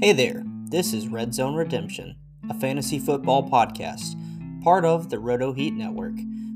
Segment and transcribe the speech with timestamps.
[0.00, 2.14] Hey there, this is Red Zone Redemption,
[2.48, 4.14] a fantasy football podcast,
[4.62, 6.12] part of the Roto Heat Network.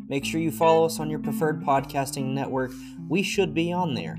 [0.08, 2.70] Make sure you follow us on your preferred podcasting network.
[3.08, 4.16] We should be on there.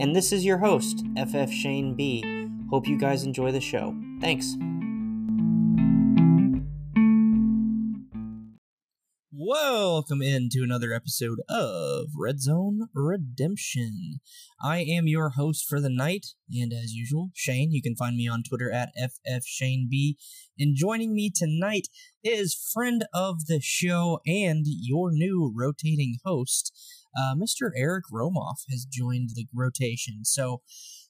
[0.00, 2.48] And this is your host, FF Shane B.
[2.70, 3.94] Hope you guys enjoy the show.
[4.22, 4.56] Thanks.
[9.52, 14.20] Welcome into another episode of Red Zone Redemption.
[14.62, 17.70] I am your host for the night, and as usual, Shane.
[17.70, 20.14] You can find me on Twitter at FFShaneB.
[20.58, 21.88] And joining me tonight
[22.24, 26.72] is friend of the show and your new rotating host,
[27.14, 27.72] uh, Mr.
[27.76, 30.24] Eric Romoff has joined the rotation.
[30.24, 30.62] So,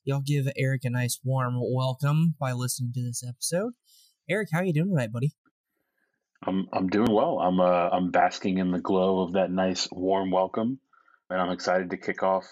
[0.03, 3.75] y'all give Eric a nice warm welcome by listening to this episode.
[4.29, 5.33] Eric, how you doing tonight, buddy?
[6.45, 7.39] I'm I'm doing well.
[7.39, 10.79] I'm uh I'm basking in the glow of that nice warm welcome,
[11.31, 12.45] and I'm excited to kick off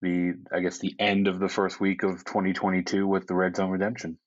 [0.00, 3.70] the I guess the end of the first week of 2022 with the Red Zone
[3.70, 4.18] Redemption.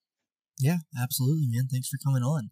[0.60, 1.68] Yeah, absolutely, man.
[1.72, 2.50] Thanks for coming on.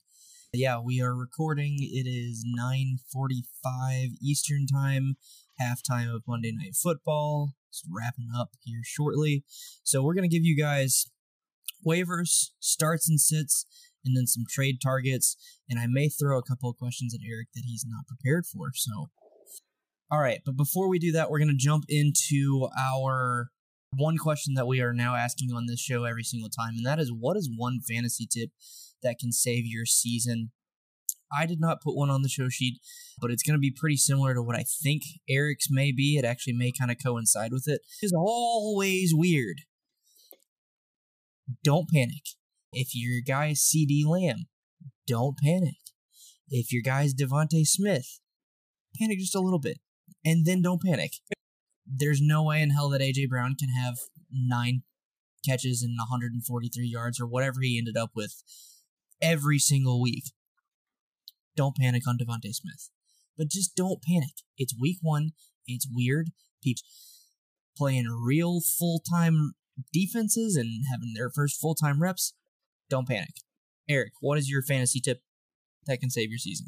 [0.54, 1.78] Yeah, we are recording.
[1.80, 5.16] It is 9:45 Eastern Time,
[5.60, 7.54] halftime of Monday Night Football.
[7.70, 9.44] It's wrapping up here shortly.
[9.84, 11.10] So we're to give you guys
[11.86, 13.66] waivers, starts and sits,
[14.06, 15.36] and then some trade targets.
[15.70, 18.72] And I may throw a couple of questions at Eric that he's not prepared for.
[18.74, 19.10] So,
[20.12, 20.42] all right.
[20.46, 23.50] But before we do that, we're going to jump into our
[23.96, 26.74] one question that we are now asking on this show every single time.
[26.78, 28.50] And that is what is one fantasy tip
[29.02, 30.52] that can save your season?
[31.36, 32.80] I did not put one on the show sheet,
[33.20, 36.18] but it's going to be pretty similar to what I think Eric's may be.
[36.18, 37.82] It actually may kind of coincide with it.
[38.02, 39.62] It's always weird.
[41.64, 42.24] Don't panic.
[42.74, 44.46] If your guy is CeeDee Lamb,
[45.08, 45.76] don't panic.
[46.50, 48.20] If your guy is DeVonta Smith,
[49.00, 49.78] panic just a little bit,
[50.26, 51.14] and then don't panic.
[51.86, 53.96] There's no way in hell that AJ Brown can have
[54.32, 54.84] nine
[55.46, 58.42] catches and 143 yards or whatever he ended up with
[59.22, 60.26] every single week.
[61.56, 62.90] Don't panic on DeVonta Smith,
[63.38, 64.34] but just don't panic.
[64.58, 65.32] It's week one.
[65.68, 66.32] It's weird.
[66.64, 66.84] People
[67.78, 69.54] playing real full time
[69.92, 72.34] defenses and having their first full time reps.
[72.94, 73.38] Don't panic.
[73.90, 75.24] Eric, what is your fantasy tip
[75.88, 76.68] that can save your season?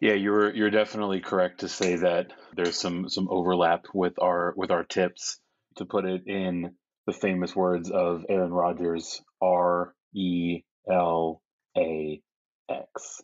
[0.00, 4.72] Yeah, you're you're definitely correct to say that there's some some overlap with our with
[4.72, 5.38] our tips.
[5.76, 6.74] To put it in
[7.06, 11.40] the famous words of Aaron Rodgers, R E L
[11.78, 12.20] A
[12.68, 13.22] X.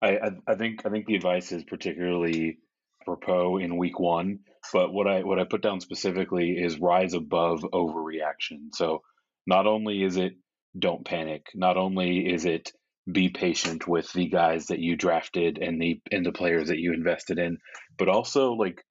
[0.00, 2.58] I, I I think I think the advice is particularly
[3.02, 4.38] apropos in week one.
[4.72, 8.68] But what I what I put down specifically is rise above overreaction.
[8.70, 9.02] So
[9.44, 10.34] not only is it
[10.78, 11.46] don't panic.
[11.54, 12.72] Not only is it
[13.10, 16.92] be patient with the guys that you drafted and the and the players that you
[16.92, 17.58] invested in,
[17.98, 18.82] but also like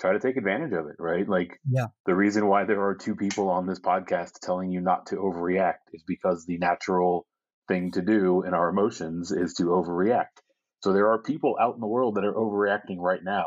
[0.00, 1.28] try to take advantage of it, right?
[1.28, 1.86] Like yeah.
[2.06, 5.88] the reason why there are two people on this podcast telling you not to overreact
[5.92, 7.26] is because the natural
[7.66, 10.42] thing to do in our emotions is to overreact.
[10.82, 13.46] So there are people out in the world that are overreacting right now.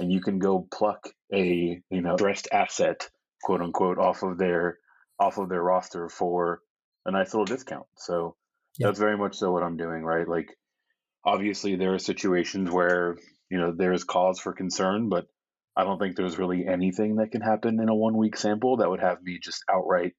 [0.00, 3.08] And you can go pluck a, you know, dressed asset,
[3.44, 4.78] quote unquote, off of their
[5.20, 6.60] off of their roster for
[7.04, 7.86] a nice little discount.
[7.96, 8.36] So
[8.78, 8.88] yeah.
[8.88, 10.28] that's very much so what I'm doing, right?
[10.28, 10.48] Like,
[11.24, 13.16] obviously, there are situations where,
[13.50, 15.26] you know, there's cause for concern, but
[15.76, 18.90] I don't think there's really anything that can happen in a one week sample that
[18.90, 20.12] would have me just outright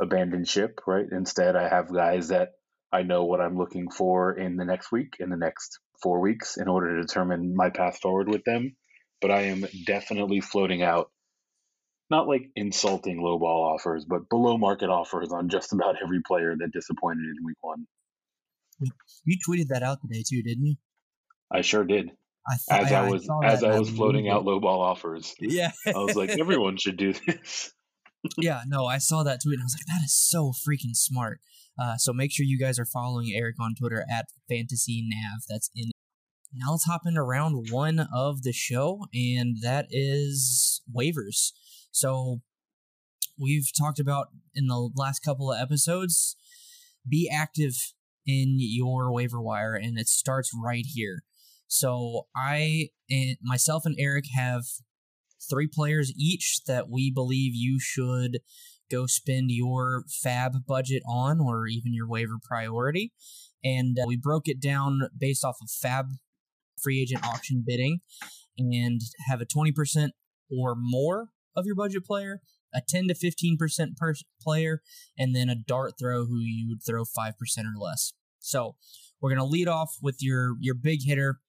[0.00, 1.06] abandon ship, right?
[1.10, 2.50] Instead, I have guys that
[2.92, 6.56] I know what I'm looking for in the next week, in the next four weeks,
[6.56, 8.76] in order to determine my path forward with them.
[9.20, 11.10] But I am definitely floating out
[12.10, 16.72] not like insulting lowball offers, but below market offers on just about every player that
[16.72, 17.86] disappointed in week one.
[19.24, 20.76] You tweeted that out today too, didn't you?
[21.52, 22.10] I sure did.
[22.46, 25.34] I th- as I, I was as I was floating out lowball offers.
[25.40, 27.72] Yeah, I was like, everyone should do this.
[28.38, 31.40] yeah, no, I saw that tweet and I was like, that is so freaking smart.
[31.80, 35.42] Uh, so make sure you guys are following Eric on Twitter at Fantasy Nav.
[35.48, 35.90] That's in.
[36.54, 41.52] Now let's hop into round one of the show, and that is waivers.
[41.90, 42.40] So
[43.38, 46.36] we've talked about in the last couple of episodes
[47.08, 47.74] be active
[48.26, 51.22] in your waiver wire and it starts right here.
[51.66, 54.64] So I and myself and Eric have
[55.48, 58.40] three players each that we believe you should
[58.90, 63.12] go spend your FAAB budget on or even your waiver priority.
[63.62, 66.06] And uh, we broke it down based off of FAAB
[66.82, 68.00] free agent auction bidding
[68.56, 70.10] and have a 20%
[70.50, 72.40] or more of your budget player,
[72.74, 74.82] a 10 to 15% per player,
[75.18, 78.12] and then a dart throw who you would throw 5% or less.
[78.38, 78.76] So
[79.20, 81.40] we're going to lead off with your, your big hitter.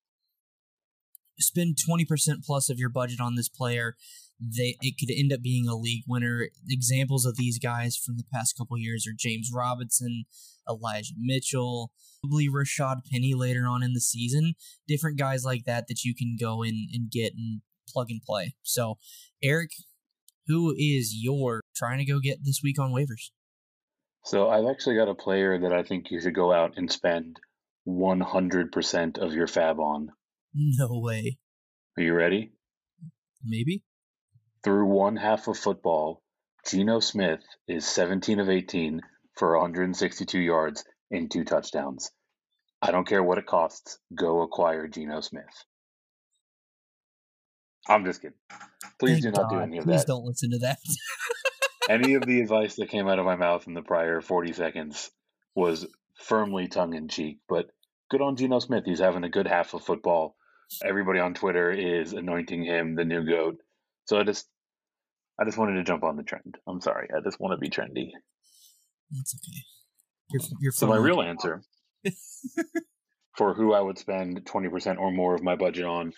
[1.40, 3.96] Spend 20% plus of your budget on this player.
[4.40, 6.50] they it could end up being a league winner.
[6.68, 10.26] Examples of these guys from the past couple years are James Robinson,
[10.70, 11.92] Elijah Mitchell,
[12.22, 14.56] probably Rashaad Penny later on in the season.
[14.88, 18.56] Different guys like that that you can go in and get and plug and play.
[18.64, 18.98] So,
[19.42, 19.72] Eric,
[20.50, 23.30] who is your trying to go get this week on waivers?
[24.26, 27.40] So I've actually got a player that I think you should go out and spend
[27.88, 30.10] 100% of your FAAB on.
[30.54, 31.38] No way.
[31.98, 32.52] Are you ready?
[33.44, 33.84] Maybe.
[34.64, 36.22] Through one half of football,
[36.66, 39.02] Geno Smith is 17 of 18
[39.38, 42.12] for 162 yards and two touchdowns.
[42.82, 44.00] I don't care what it costs.
[44.14, 45.66] Go acquire Geno Smith.
[47.90, 48.38] I'm just kidding.
[49.00, 49.56] Please Thank do not God.
[49.56, 49.98] do any of Please that.
[49.98, 50.78] Please don't listen to that.
[51.90, 55.10] any of the advice that came out of my mouth in the prior 40 seconds
[55.56, 57.66] was firmly tongue in cheek, but
[58.12, 58.84] good on Geno Smith.
[58.86, 60.36] He's having a good half of football.
[60.84, 63.58] Everybody on Twitter is anointing him the new goat.
[64.06, 64.48] So I just
[65.40, 66.58] I just wanted to jump on the trend.
[66.68, 67.10] I'm sorry.
[67.16, 68.12] I just want to be trendy.
[69.12, 69.64] That's okay.
[70.32, 71.64] You're, you're So my real answer
[73.38, 76.14] for who I would spend 20% or more of my budget on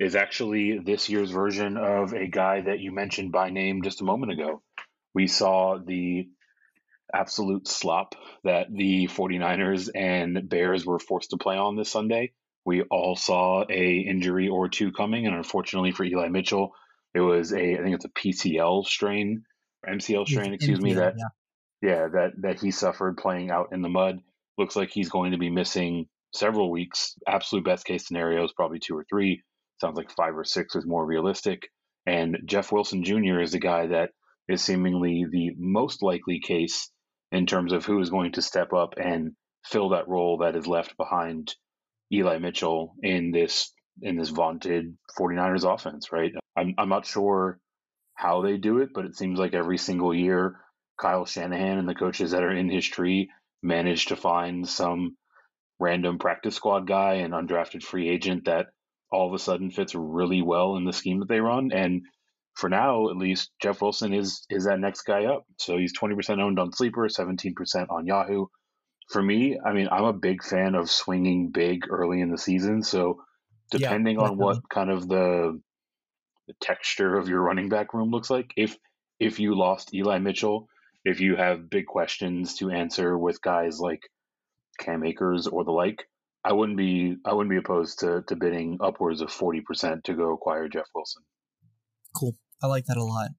[0.00, 4.04] is actually this year's version of a guy that you mentioned by name just a
[4.04, 4.62] moment ago.
[5.14, 6.26] We saw the
[7.12, 12.32] absolute slop that the 49ers and Bears were forced to play on this Sunday.
[12.64, 16.74] We all saw a injury or two coming, and unfortunately for Eli Mitchell,
[17.14, 19.44] it was a I think it's a PCL strain,
[19.86, 21.14] MCL strain, excuse me, that
[21.82, 21.90] yeah.
[21.90, 24.20] yeah, that that he suffered playing out in the mud.
[24.56, 27.16] Looks like he's going to be missing several weeks.
[27.26, 29.42] Absolute best case scenario is probably two or three.
[29.80, 31.68] Sounds like five or six is more realistic.
[32.06, 33.40] And Jeff Wilson Jr.
[33.40, 34.10] is the guy that
[34.48, 36.90] is seemingly the most likely case
[37.32, 39.32] in terms of who is going to step up and
[39.64, 41.54] fill that role that is left behind
[42.12, 43.72] Eli Mitchell in this
[44.02, 46.32] in this vaunted 49ers offense, right?
[46.56, 47.58] I'm I'm not sure
[48.14, 50.56] how they do it, but it seems like every single year
[51.00, 53.30] Kyle Shanahan and the coaches that are in his tree
[53.62, 55.16] manage to find some
[55.78, 58.66] random practice squad guy and undrafted free agent that
[59.10, 61.72] all of a sudden fits really well in the scheme that they run.
[61.72, 62.02] And
[62.54, 65.44] for now, at least, Jeff Wilson is is that next guy up.
[65.58, 68.46] So he's twenty percent owned on Sleeper, seventeen percent on Yahoo.
[69.08, 72.82] For me, I mean, I'm a big fan of swinging big early in the season.
[72.82, 73.22] So
[73.72, 75.60] Yeah, depending on what kind of the
[76.46, 78.76] the texture of your running back room looks like, if
[79.18, 80.68] if you lost Eli Mitchell,
[81.04, 84.00] if you have big questions to answer with guys like
[84.78, 86.08] Cam Akers or the like,
[86.44, 90.14] I wouldn't be I wouldn't be opposed to to bidding upwards of forty percent to
[90.14, 91.22] go acquire Jeff Wilson.
[92.16, 92.36] Cool.
[92.62, 93.30] I like that a lot.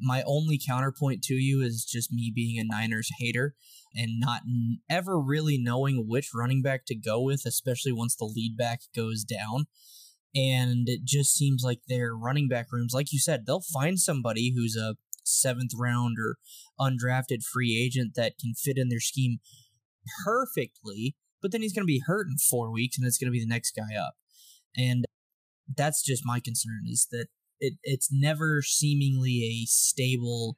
[0.00, 3.54] My only counterpoint to you is just me being a Niners hater
[3.94, 4.42] and not
[4.88, 9.24] ever really knowing which running back to go with, especially once the lead back goes
[9.24, 9.66] down.
[10.34, 14.52] And it just seems like their running back rooms, like you said, they'll find somebody
[14.54, 16.36] who's a seventh round or
[16.78, 19.38] undrafted free agent that can fit in their scheme
[20.24, 23.36] perfectly, but then he's going to be hurt in four weeks and it's going to
[23.36, 24.14] be the next guy up.
[24.76, 25.04] And
[25.76, 27.26] that's just my concern is that
[27.60, 30.56] it, it's never seemingly a stable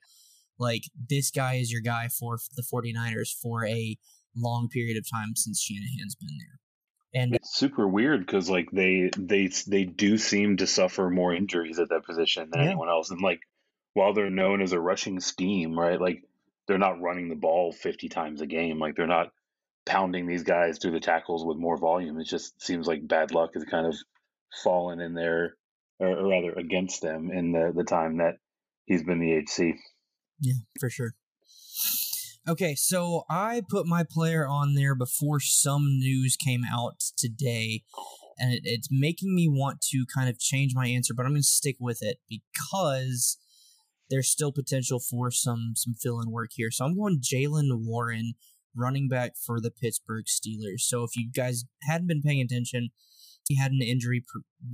[0.59, 3.97] like this guy is your guy for the 49ers for a
[4.37, 6.61] long period of time since Shanahan's been there.
[7.23, 11.81] And It's super weird because like they they they do seem to suffer more injuries
[11.81, 12.67] at that position than Yeah.
[12.69, 13.41] anyone else, and like
[13.95, 16.01] while they're known as a rushing scheme, right?
[16.01, 16.23] Like
[16.69, 18.79] they're not running the ball fifty times a game.
[18.79, 19.33] Like they're not
[19.87, 22.19] pounding these guys through the tackles with more volume.
[22.21, 23.97] It just seems like bad luck has kind of
[24.63, 25.57] fallen in there,
[25.99, 28.35] or, or rather against them in the the time that
[28.87, 29.77] he's been the HC.
[30.41, 31.15] Yeah, for sure.
[32.49, 37.83] Okay, so I put my player on there before some news came out today,
[38.39, 41.43] and it, it's making me want to kind of change my answer, but I'm going
[41.43, 43.37] to stick with it because
[44.09, 46.71] there's still potential for some some fill in work here.
[46.71, 48.35] So I'm going Jaylen Warren,
[48.77, 50.81] running back for the Pittsburgh Steelers.
[50.81, 52.91] So if you guys hadn't been paying attention,
[53.47, 54.25] he had an injury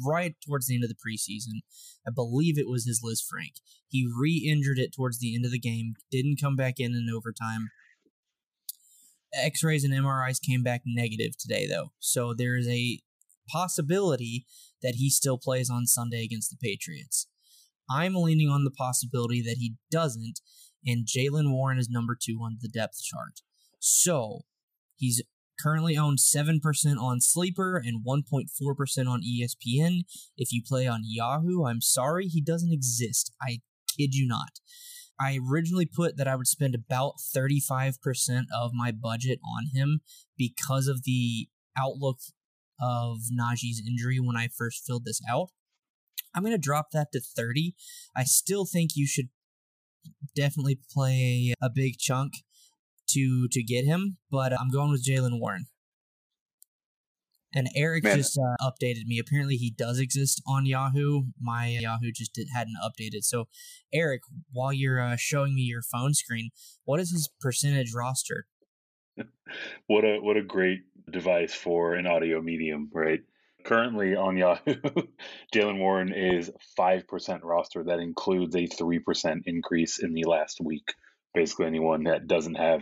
[0.07, 1.63] right towards the end of the preseason.
[2.07, 3.61] I believe it was his Lisfranc.
[3.89, 5.95] He re-injured it towards the end of the game.
[6.11, 7.71] Didn't come back in in overtime.
[9.35, 11.93] X-rays and MRIs came back negative today, though.
[11.99, 13.01] So there is a
[13.49, 14.47] possibility
[14.83, 17.29] that he still plays on Sunday against the Patriots.
[17.89, 20.41] I'm leaning on the possibility that he doesn't,
[20.85, 23.41] and Jaylen Warren is number two on the depth chart.
[23.89, 24.41] So
[24.97, 25.23] he's
[25.61, 26.61] currently owned 7%
[26.99, 30.01] on Sleeper and 1.4% on ESPN.
[30.37, 33.33] If you play on Yahoo, I'm sorry, he doesn't exist.
[33.41, 33.61] I
[33.97, 34.59] kid you not.
[35.21, 37.95] I originally put that I would spend about 35%
[38.53, 40.01] of my budget on him
[40.37, 42.19] because of the outlook
[42.81, 45.51] of Najee's injury when I first filled this out.
[46.35, 47.77] I'm going to drop that to 30.
[48.17, 49.29] I still think you should
[50.35, 52.33] definitely play a big chunk
[53.09, 55.67] to to get him, but I'm going with Jaylen Warren.
[57.55, 58.17] And Eric Man.
[58.17, 59.19] just uh, updated me.
[59.19, 61.23] Apparently, he does exist on Yahoo.
[61.41, 63.23] My Yahoo just did, hadn't updated.
[63.23, 63.49] So,
[63.95, 64.23] Eric,
[64.53, 66.51] while you're uh, showing me your phone screen,
[66.85, 68.47] what is his percentage roster?
[69.87, 73.21] what a what a great device for an audio medium, right?
[73.65, 74.75] Currently on Yahoo,
[75.55, 77.85] Jaylen Warren is five percent roster.
[77.85, 80.93] That includes a three percent increase in the last week.
[81.37, 82.81] Basically, anyone that doesn't have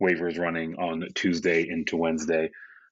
[0.00, 2.50] waivers running on Tuesday into Wednesday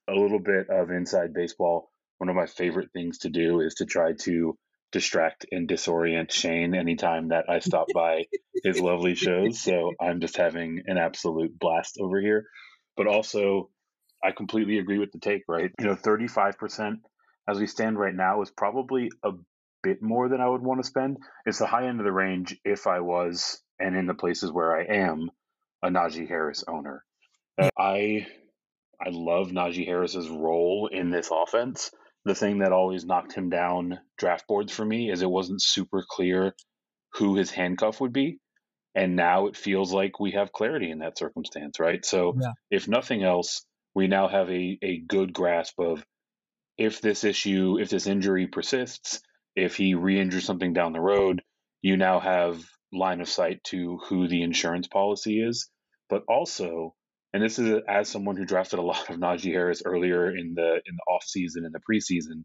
[0.09, 1.89] a little bit of inside baseball.
[2.17, 4.57] One of my favorite things to do is to try to
[4.91, 8.25] distract and disorient Shane anytime that I stop by
[8.63, 9.59] his lovely shows.
[9.59, 12.45] So I'm just having an absolute blast over here.
[12.97, 13.69] But also,
[14.23, 15.71] I completely agree with the take, right?
[15.79, 16.97] You know, 35%
[17.47, 19.31] as we stand right now is probably a
[19.81, 21.17] bit more than I would want to spend.
[21.45, 24.75] It's the high end of the range if I was, and in the places where
[24.75, 25.29] I am,
[25.83, 27.03] a Najee Harris owner.
[27.57, 28.27] Uh, I
[28.99, 31.91] I love Najee Harris's role in this offense.
[32.23, 36.03] The thing that always knocked him down draft boards for me is it wasn't super
[36.09, 36.55] clear
[37.13, 38.39] who his handcuff would be.
[38.95, 42.03] And now it feels like we have clarity in that circumstance, right?
[42.05, 42.53] So, yeah.
[42.71, 46.05] if nothing else, we now have a, a good grasp of
[46.77, 49.21] if this issue, if this injury persists,
[49.55, 51.41] if he re injures something down the road,
[51.81, 52.63] you now have
[52.95, 55.69] line of sight to who the insurance policy is.
[56.09, 56.95] But also,
[57.33, 60.81] and this is as someone who drafted a lot of Najee Harris earlier in the
[60.85, 62.43] in the off season and the preseason.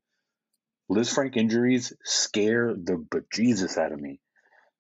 [0.91, 4.19] Lisfranc injuries scare the bejesus out of me.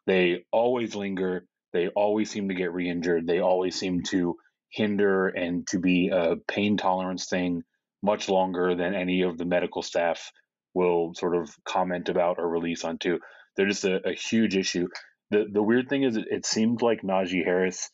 [0.07, 1.47] They always linger.
[1.73, 3.27] They always seem to get re-injured.
[3.27, 4.35] They always seem to
[4.71, 7.63] hinder and to be a pain tolerance thing
[8.03, 10.33] much longer than any of the medical staff
[10.75, 13.19] will sort of comment about or release onto.
[13.57, 14.89] They're just a, a huge issue.
[15.31, 17.91] The the weird thing is, it, it seemed like Najee Harris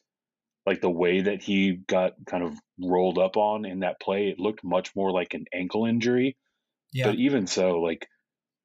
[0.66, 4.40] like the way that he got kind of rolled up on in that play, it
[4.40, 6.36] looked much more like an ankle injury.
[6.92, 7.06] Yeah.
[7.06, 8.06] But even so, like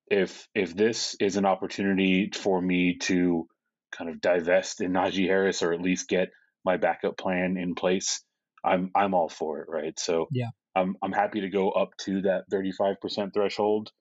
[0.09, 3.47] if if this is an opportunity for me to
[3.91, 6.29] kind of divest in Najee Harris or at least get
[6.65, 8.23] my backup plan in place,
[8.65, 9.97] I'm I'm all for it, right?
[9.99, 13.91] So yeah, I'm I'm happy to go up to that 35% threshold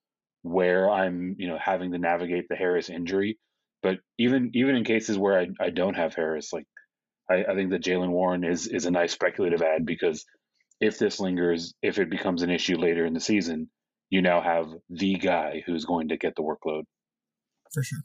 [0.43, 3.39] where I'm, you know, having to navigate the Harris injury.
[3.83, 6.67] But even even in cases where I, I don't have Harris, like
[7.31, 10.25] I, I think that Jaylen Warren is is a nice speculative ad because
[10.81, 13.69] if this lingers, if it becomes an issue later in the season,
[14.09, 16.85] you now have the guy who's going to get the workload.
[17.73, 18.01] For sure.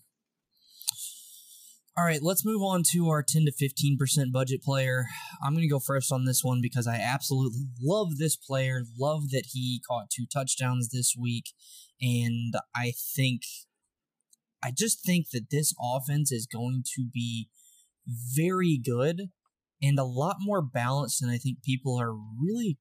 [1.98, 5.05] All right, let's move on to our 10 to 15% budget player.
[5.41, 8.82] I'm going to go first on this one because I absolutely love this player.
[9.00, 11.53] Love that he caught two touchdowns this week.
[12.01, 13.44] And I think,
[14.64, 17.50] I just think that this offense is going to be
[18.08, 19.30] very good
[19.82, 22.78] and a lot more balanced than I think people are really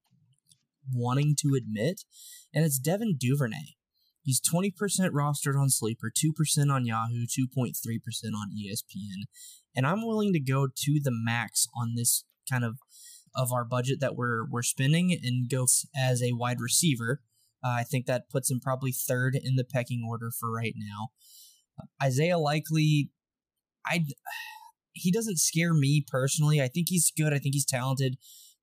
[0.93, 2.03] wanting to admit.
[2.55, 3.77] And it's Devin Duvernay.
[4.23, 4.73] He's 20%
[5.11, 7.75] rostered on Sleeper, 2% on Yahoo, 2.3%
[8.35, 9.25] on ESPN.
[9.77, 12.79] And I'm willing to go to the max on this kind of
[13.37, 15.67] of our budget that we're we're spending and go
[15.97, 17.21] as a wide receiver.
[17.65, 21.09] Uh, I think that puts him probably third in the pecking order for right now.
[22.03, 23.11] Isaiah Likely,
[23.87, 24.05] I
[24.93, 26.61] he doesn't scare me personally.
[26.61, 27.33] I think he's good.
[27.33, 28.17] I think he's talented,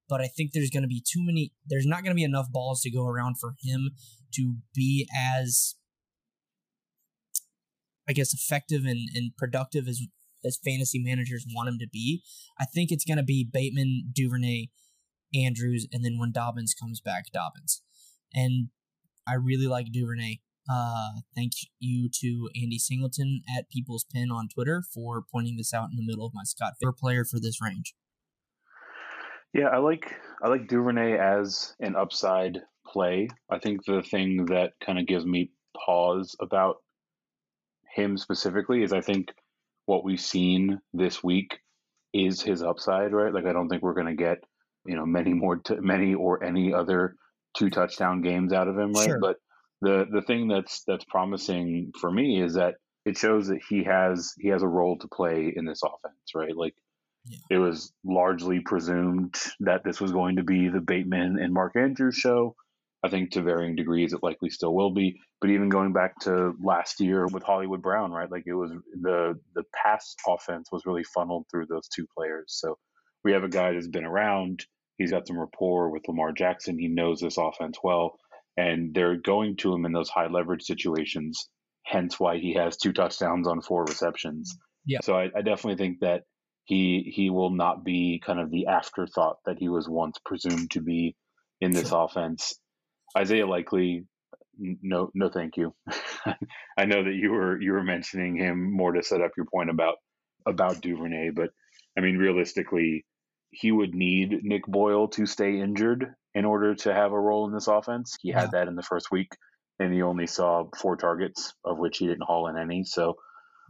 [0.07, 1.53] but I think there's going to be too many.
[1.65, 3.91] There's not going to be enough balls to go around for him
[4.35, 5.75] to be as,
[8.07, 10.01] I guess, effective and, and productive as
[10.43, 12.23] as fantasy managers want him to be.
[12.59, 14.69] I think it's going to be Bateman, Duvernay,
[15.35, 17.83] Andrews, and then when Dobbins comes back, Dobbins.
[18.33, 18.69] And
[19.27, 20.39] I really like Duvernay.
[20.69, 25.89] Uh, thank you to Andy Singleton at People's Pin on Twitter for pointing this out
[25.89, 27.95] in the middle of my Scott Fair player for this range.
[29.53, 33.27] Yeah, I like I like Duvernay as an upside play.
[33.49, 35.51] I think the thing that kind of gives me
[35.85, 36.77] pause about
[37.93, 39.29] him specifically is I think
[39.85, 41.59] what we've seen this week
[42.13, 43.33] is his upside, right?
[43.33, 44.37] Like I don't think we're going to get
[44.85, 47.15] you know many more t- many or any other
[47.57, 49.09] two touchdown games out of him, right?
[49.09, 49.19] Sure.
[49.19, 49.37] But
[49.81, 54.33] the the thing that's that's promising for me is that it shows that he has
[54.39, 56.55] he has a role to play in this offense, right?
[56.55, 56.75] Like
[57.25, 57.37] yeah.
[57.49, 62.15] it was largely presumed that this was going to be the Bateman and Mark Andrews
[62.15, 62.55] show.
[63.03, 65.19] I think to varying degrees it likely still will be.
[65.39, 68.31] But even going back to last year with Hollywood Brown, right?
[68.31, 68.71] Like it was
[69.01, 72.45] the the pass offense was really funneled through those two players.
[72.49, 72.77] So
[73.23, 74.63] we have a guy that's been around.
[74.99, 76.77] He's got some rapport with Lamar Jackson.
[76.77, 78.19] He knows this offense well
[78.57, 81.49] and they're going to him in those high leverage situations
[81.83, 84.57] hence why he has two touchdowns on four receptions.
[84.85, 84.99] Yeah.
[85.03, 86.23] So I, I definitely think that
[86.65, 90.81] he he will not be kind of the afterthought that he was once presumed to
[90.81, 91.15] be
[91.59, 92.05] in this Sure.
[92.05, 92.55] offense.
[93.17, 94.05] Isaiah Likely,
[94.57, 95.73] no, no, thank you.
[96.77, 99.69] I know that you were you were mentioning him more to set up your point
[99.69, 99.95] about
[100.45, 101.49] about Duvernay, but
[101.97, 103.05] I mean realistically,
[103.51, 107.53] he would need Nick Boyle to stay injured in order to have a role in
[107.53, 108.17] this offense.
[108.21, 108.41] He Yeah.
[108.41, 109.29] had that in the first week,
[109.79, 112.83] and he only saw four targets, of which he didn't haul in any.
[112.85, 113.15] So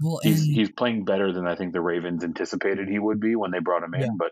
[0.02, 3.36] Well, and he's he's playing better than I think the Ravens anticipated he would be
[3.36, 4.02] when they brought him in.
[4.02, 4.08] Yeah.
[4.18, 4.32] But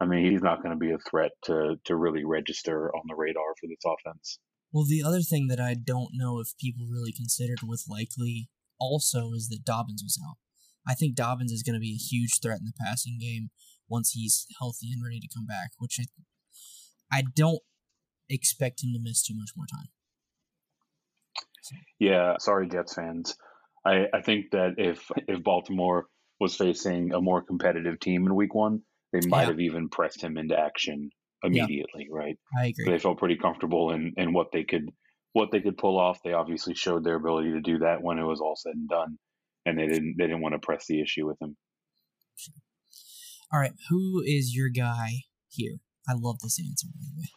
[0.00, 3.14] I mean, he's not going to be a threat to to really register on the
[3.14, 4.38] radar for this offense.
[4.72, 8.48] well, the other thing that I don't know if people really considered with likely
[8.80, 10.36] also is that Dobbins was out.
[10.88, 13.50] I think Dobbins is going to be a huge threat in the passing game
[13.92, 16.04] once he's healthy and ready to come back, which I
[17.14, 17.60] I don't
[18.28, 19.88] expect him to miss too much more time.
[22.00, 23.36] Yeah, sorry, Jets fans.
[23.84, 26.06] I, I think that if if Baltimore
[26.40, 28.80] was facing a more competitive team in Week One,
[29.12, 29.48] they might Yeah.
[29.48, 31.10] have even pressed him into action
[31.44, 32.36] immediately, right?
[32.58, 32.90] I agree.
[32.90, 34.90] They felt pretty comfortable in, in what they could
[35.34, 36.18] what they could pull off.
[36.22, 39.18] They obviously showed their ability to do that when it was all said and done,
[39.66, 41.56] and they didn't they didn't want to press the issue with him.
[43.52, 45.76] All right, who is your guy here?
[46.08, 47.28] I love this answer, by the way.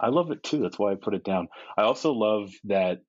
[0.00, 0.60] I love it too.
[0.60, 1.48] That's why I put it down.
[1.76, 3.00] I also love that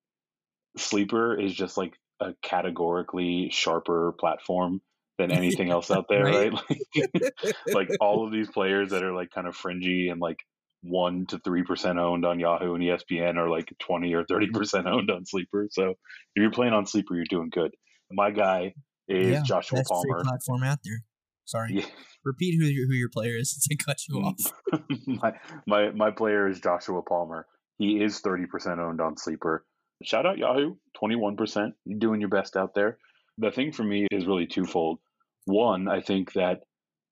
[0.76, 4.80] Sleeper is just like a categorically sharper platform
[5.18, 6.52] than anything else out there, Right.
[6.52, 6.80] right?
[6.94, 7.34] Like,
[7.74, 10.38] like all of these players that are like kind of fringy and like
[10.82, 14.86] one to three percent owned on Yahoo and ESPN are like twenty or thirty percent
[14.86, 15.68] owned on Sleeper.
[15.70, 15.96] So if
[16.36, 17.72] you're playing on Sleeper, you're doing good.
[18.10, 18.74] My guy
[19.08, 20.24] is yeah, Joshua Palmer.
[20.24, 21.04] platform out there.
[21.50, 21.86] Sorry, Yeah.
[22.24, 24.52] repeat who your, who your player is since I cut you off.
[25.06, 25.32] my
[25.66, 27.46] my my player is Joshua Palmer.
[27.78, 29.64] He is thirty percent owned on Sleeper.
[30.02, 31.74] Shout out Yahoo, twenty one percent.
[31.84, 32.98] You're doing your best out there.
[33.38, 34.98] The thing for me is really twofold.
[35.46, 36.60] One, I think that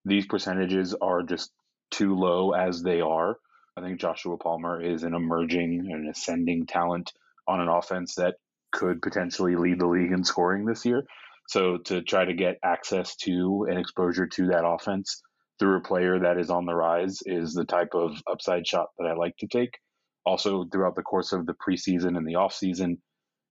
[0.04, 1.50] these percentages are just
[1.90, 3.38] too low as they are.
[3.76, 7.12] I think Joshua Palmer is an emerging and ascending talent
[7.46, 8.34] on an offense that
[8.72, 11.04] could potentially lead the league in scoring this year.
[11.48, 15.22] So to try to get access to and exposure to that offense
[15.58, 19.06] through a player that is on the rise is the type of upside shot that
[19.06, 19.78] I like to take.
[20.24, 22.98] Also, throughout the course of the preseason and the offseason,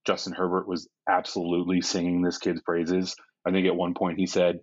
[0.06, 3.16] Justin Herbert was absolutely singing this kid's praises.
[3.46, 4.60] I think at one point he said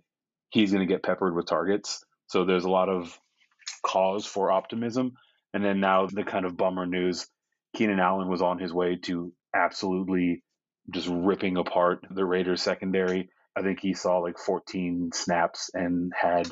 [0.49, 2.03] he's going to get peppered with targets.
[2.27, 3.19] So there's a lot of
[3.85, 5.11] cause for optimism.
[5.53, 7.27] And then now the kind of bummer news
[7.75, 10.41] Keenan Allen was on his way to absolutely
[10.91, 13.29] just ripping apart the Raiders secondary.
[13.55, 16.47] I think he saw like 14 snaps and had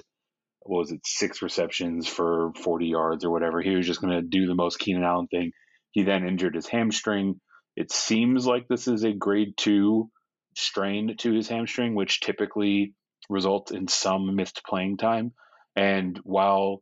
[0.65, 3.61] what was it, six receptions for 40 yards or whatever.
[3.61, 5.51] He was just going to do the most Keenan Allen thing.
[5.91, 7.39] He then injured his hamstring.
[7.75, 10.09] It seems like this is a grade two
[10.55, 12.93] strain to his hamstring, which typically
[13.29, 15.33] results in some missed playing time.
[15.75, 16.81] And while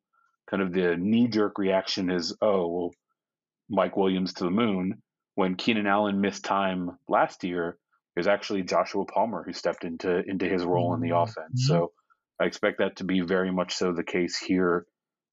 [0.50, 2.92] kind of the knee jerk reaction is, oh, well,
[3.70, 5.02] Mike Williams to the moon,
[5.36, 7.78] when Keenan Allen missed time last year,
[8.16, 11.24] it was actually Joshua Palmer who stepped into into his role in the Mhm.
[11.24, 11.66] offense.
[11.68, 11.94] So
[12.40, 14.86] I expect that to be very much so the case here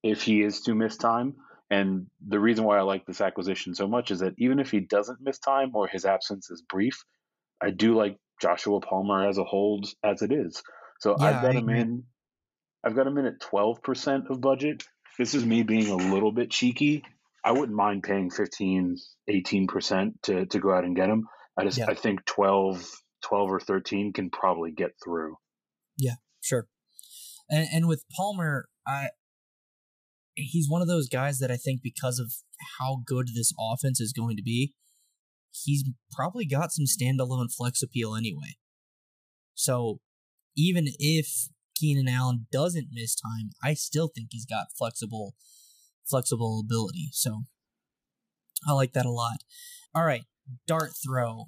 [0.03, 1.37] if he is to miss time.
[1.71, 4.81] And the reason why I like this acquisition so much is that even if he
[4.81, 7.05] doesn't miss time or his absence is brief,
[7.61, 10.63] I do like Joshua Palmer as a hold as it is.
[11.01, 12.05] So Yeah, I've got him in
[12.85, 14.85] I've got him in at twelve percent of budget.
[15.19, 17.05] This is me being a little bit cheeky.
[17.45, 18.97] I wouldn't mind paying 15,
[19.29, 21.27] 18% to, to go out and get him.
[21.57, 21.87] I just Yeah.
[21.89, 22.85] I think 12,
[23.23, 25.37] 12 or 13 can probably get through.
[25.97, 26.69] Yeah, sure.
[27.51, 29.09] And and with Palmer, I
[30.35, 32.33] he's one of those guys that I think because of
[32.79, 34.75] how good this offense is going to be,
[35.51, 38.57] he's probably got some standalone flex appeal anyway.
[39.55, 40.01] So
[40.57, 45.35] even if Keenan Allen doesn't miss time, I still think he's got flexible
[46.09, 47.11] flexible ability.
[47.13, 47.43] So
[48.67, 49.39] I like that a lot.
[49.95, 50.25] All right,
[50.67, 51.47] dart throw.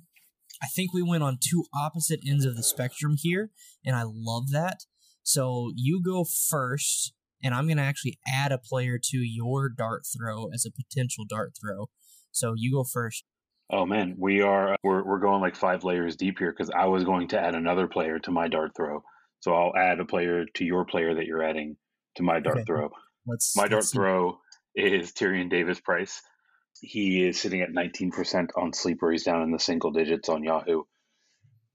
[0.62, 3.50] I think we went on two opposite ends of the spectrum here,
[3.84, 4.80] and I love that.
[5.22, 10.02] So you go first, and I'm going to actually add a player to your dart
[10.06, 11.88] throw as a potential dart throw.
[12.30, 13.24] So you go first.
[13.72, 16.86] Oh man, we are uh, we're we're going like five layers deep here because I
[16.86, 19.02] was going to add another player to my dart throw.
[19.40, 21.76] So I'll add a player to your player that you're adding
[22.16, 22.64] to my dart Okay.
[22.66, 22.90] throw.
[23.26, 23.96] Let's My dart let's see.
[23.98, 24.38] throw
[24.80, 26.22] is Tyrion Davis Price.
[26.80, 29.10] He is sitting at 19% on sleeper.
[29.10, 30.84] He's down in the single digits on Yahoo.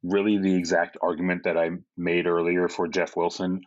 [0.04, 3.62] Really, the exact argument that I made earlier for Jeff Wilson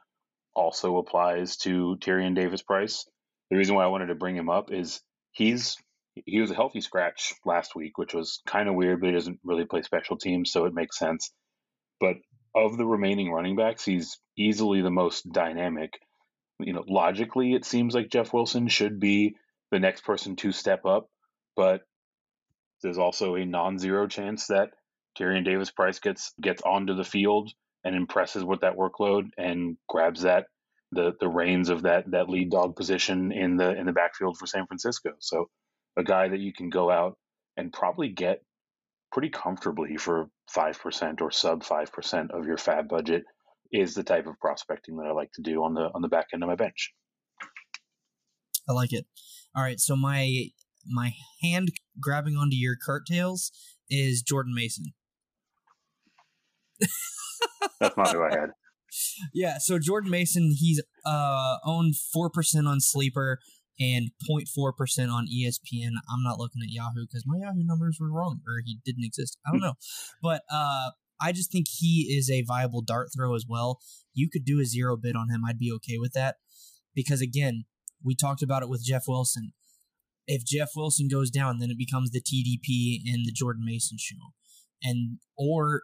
[0.55, 3.07] also applies to Tyrion Davis Price.
[3.51, 5.01] The reason why I wanted to bring him up is
[5.33, 5.77] he's
[6.27, 9.39] he was a healthy scratch last week, which was kind of weird, but he doesn't
[9.45, 11.33] really play special teams, so it makes sense.
[12.01, 12.17] But
[12.55, 15.93] of the remaining running backs, he's easily the most dynamic.
[16.61, 19.37] You know, logically, it seems like Jeff Wilson should be
[19.71, 21.09] the next person to step up,
[21.57, 21.83] but
[22.83, 24.71] there's also a non-zero chance that
[25.19, 27.51] Tyrion Davis Price gets gets onto the field
[27.85, 30.47] and impresses with that workload and grabs that
[30.93, 34.47] the the reins of that that lead dog position in the in the backfield for
[34.47, 35.11] San Francisco.
[35.19, 35.49] So
[35.97, 37.19] a guy that you can go out
[37.57, 38.43] and probably get
[39.13, 43.25] pretty comfortably for 5% or sub 5% of your FAAB budget
[43.73, 46.29] is the type of prospecting that I like to do on the on the back
[46.33, 46.93] end of my bench.
[48.69, 49.07] I like it.
[49.57, 50.47] All right, so my
[50.87, 53.51] my hand grabbing onto your curtails
[53.91, 54.87] is Jordan Mason.
[57.81, 58.51] That's not who I had.
[59.35, 63.39] Yeah, so Jordan Mason, he's uh owned four percent on Sleeper
[63.79, 65.91] and 0.4 percent on ESPN.
[66.11, 69.39] I'm not looking at Yahoo because my Yahoo numbers were wrong or he didn't exist.
[69.47, 69.75] I don't know,
[70.23, 73.81] but uh, I just think he is a viable dart throw as well.
[74.15, 75.45] You could do a zero bid on him.
[75.45, 76.37] I'd be okay with that
[76.95, 77.65] because again,
[78.03, 79.53] we talked about it with Jeff Wilson.
[80.27, 84.35] If Jeff Wilson goes down, then it becomes the TDP and the Jordan Mason show,
[84.83, 85.83] and or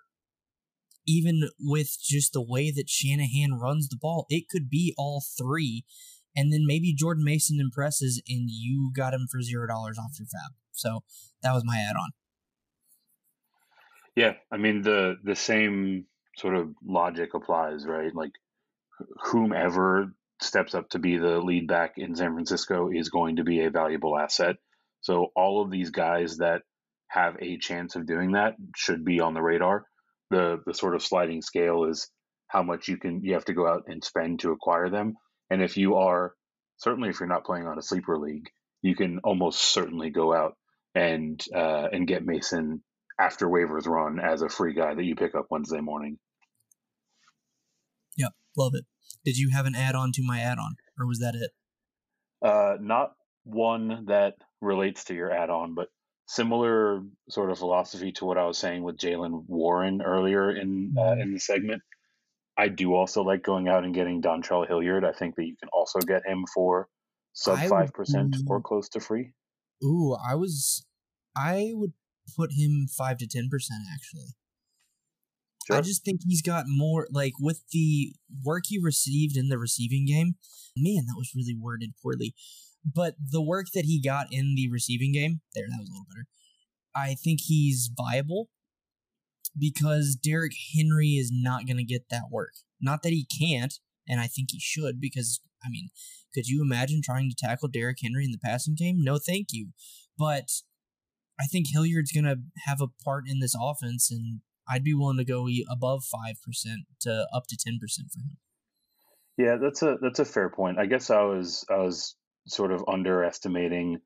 [1.06, 5.84] even with just the way that Shanahan runs the ball, it could be all three.
[6.36, 10.26] And then maybe Jordan Mason impresses and you got him for zero dollars off your
[10.26, 10.54] FAAB.
[10.72, 11.04] So
[11.42, 12.10] that was my add on.
[14.16, 18.14] Yeah, I mean the the same sort of logic applies, right?
[18.14, 18.32] Like
[19.24, 23.62] whomever steps up to be the lead back in San Francisco is going to be
[23.62, 24.56] a valuable asset.
[25.00, 26.62] So all of these guys that
[27.08, 29.86] have a chance of doing that should be on the radar
[30.30, 32.10] the the sort of sliding scale is
[32.48, 35.14] how much you can you have to go out and spend to acquire them.
[35.50, 36.34] And if you are
[36.78, 38.48] certainly if you're not playing on a sleeper league,
[38.82, 40.54] you can almost certainly go out
[40.94, 42.82] and uh, and get Mason
[43.18, 46.18] after waivers run as a free guy that you pick up Wednesday morning.
[48.16, 48.84] Yep, love it.
[49.24, 51.50] Did you have an add on to my add on, or was that it?
[52.46, 53.12] Uh, not
[53.44, 55.88] one that relates to your add on, but
[56.26, 61.02] similar sort of philosophy to what I was saying with Jaylen Warren earlier in uh,
[61.02, 61.20] mm-hmm.
[61.20, 61.82] in the segment.
[62.56, 65.04] I do also like going out and getting Dontrell Hilliard.
[65.04, 66.88] I think that you can also get him for
[67.32, 69.32] sub five percent or close to free.
[69.82, 70.86] Ooh, I was,
[71.36, 71.92] I would
[72.36, 74.34] put him five to ten percent actually.
[75.66, 75.76] Sure.
[75.76, 80.04] I just think he's got more like with the work he received in the receiving
[80.06, 80.34] game.
[80.76, 82.34] Man, that was really worded poorly.
[82.84, 86.06] But the work that he got in the receiving game, there, that was a little
[86.06, 86.26] better.
[86.94, 88.50] I think he's viable
[89.58, 92.52] because Derrick Henry is not going to get that work.
[92.80, 93.72] Not that he can't,
[94.06, 95.88] and I think he should, because, I mean,
[96.34, 98.96] could you imagine trying to tackle Derrick Henry in the passing game?
[98.98, 99.70] No, thank you.
[100.18, 100.50] But
[101.40, 105.18] I think Hilliard's going to have a part in this offense, and I'd be willing
[105.18, 106.34] to go above 5%
[107.00, 107.78] to up to 10%
[108.12, 108.38] for him.
[109.36, 110.78] Yeah, that's a that's a fair point.
[110.78, 112.14] I guess I was I was
[112.46, 113.98] sort of underestimating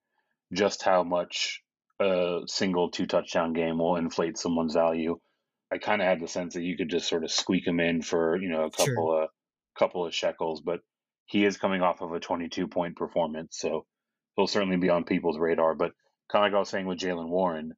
[0.55, 1.63] just how much
[2.01, 5.19] a single two touchdown game will inflate someone's value.
[5.71, 8.01] I kind of had the sense that you could just sort of squeak him in
[8.01, 9.23] for you know a couple sure.
[9.25, 9.29] of
[9.79, 10.81] couple of shekels, but
[11.27, 13.85] he is coming off of a 22 point performance, so
[14.35, 15.75] he'll certainly be on people's radar.
[15.75, 15.93] But
[16.31, 17.73] kind of like I was saying with Jaylen Warren,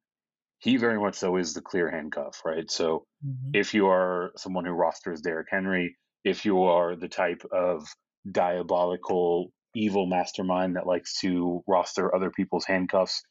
[0.59, 2.69] he very much so is the clear handcuff, right?
[2.69, 3.51] So mm-hmm.
[3.53, 7.87] if you are someone who rosters Derrick Henry, if you are the type of
[8.29, 13.23] diabolical evil mastermind that likes to roster other people's handcuffs.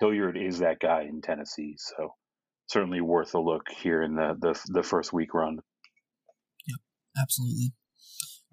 [0.00, 2.14] Hilliard is that guy in Tennessee, so
[2.68, 5.58] certainly worth a look here in the the, the first week run.
[6.66, 6.80] Yep,
[7.20, 7.72] absolutely.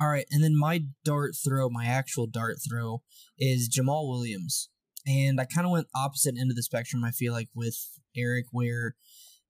[0.01, 3.01] All right, and then my dart throw, my actual dart throw,
[3.37, 4.69] is Jamaal Williams,
[5.09, 7.03] and I kind of went opposite end of the spectrum.
[7.03, 7.77] I feel like with
[8.15, 8.95] Eric, where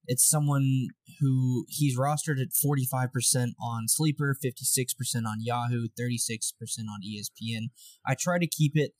[0.06, 0.88] it's someone
[1.20, 6.54] who he's rostered at 45% on Sleeper, 56% on Yahoo, 36%
[6.90, 7.68] on ESPN.
[8.08, 8.94] I try to keep it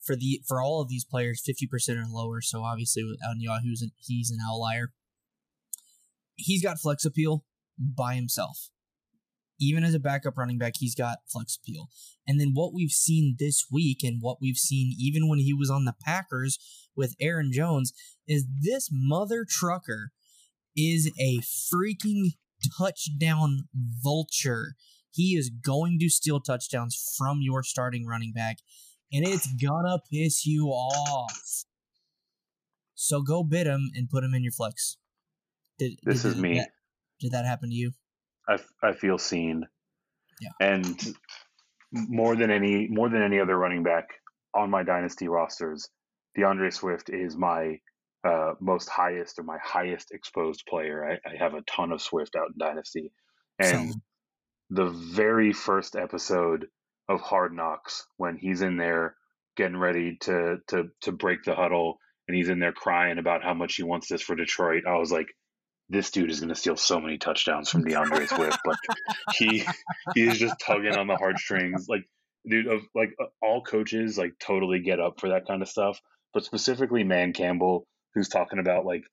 [0.00, 4.30] for the for all of these players 50% or lower, so obviously on Yahoo he's
[4.30, 4.92] an outlier.
[6.36, 7.44] He's got flex appeal
[7.78, 8.70] by himself.
[9.60, 11.88] Even as a backup running back, he's got flex appeal.
[12.26, 15.70] And then what we've seen this week and what we've seen even when he was
[15.70, 16.58] on the Packers
[16.96, 17.92] with Aaron Jones
[18.26, 20.10] is this mother trucker
[20.76, 22.32] is a freaking
[22.78, 24.74] touchdown vulture.
[25.10, 28.58] He is going to steal touchdowns from your starting running back,
[29.12, 31.64] and it's gonna piss you off.
[32.94, 34.96] So go bid him and put him in your flex.
[35.78, 36.54] Did, this did, is did me.
[36.58, 36.70] That,
[37.20, 37.92] did that happen to you?
[38.48, 39.64] I, I feel seen.
[40.40, 40.50] Yeah.
[40.60, 41.00] And
[41.92, 44.08] more than any more than any other running back
[44.54, 45.88] on my dynasty rosters,
[46.36, 47.78] D'Andre Swift is my
[48.24, 51.04] uh, most highest or my highest exposed player.
[51.04, 53.12] I, I, have a ton of Swift out in Dynasty,
[53.58, 53.98] and so.
[54.70, 56.66] the very first episode
[57.08, 59.14] of Hard Knocks when he's in there
[59.56, 63.54] getting ready to to to break the huddle and he's in there crying about how
[63.54, 64.84] much he wants this for Detroit.
[64.88, 65.28] I was like,
[65.94, 68.58] this dude is going to steal so many touchdowns from D'Andre Swift.
[68.64, 68.76] but
[69.34, 69.64] he
[70.14, 71.86] he is just tugging on the heartstrings.
[71.88, 72.04] Like
[72.48, 76.00] dude, of like uh, all coaches like totally get up for that kind of stuff,
[76.32, 79.04] but specifically Dan Campbell, who's talking about like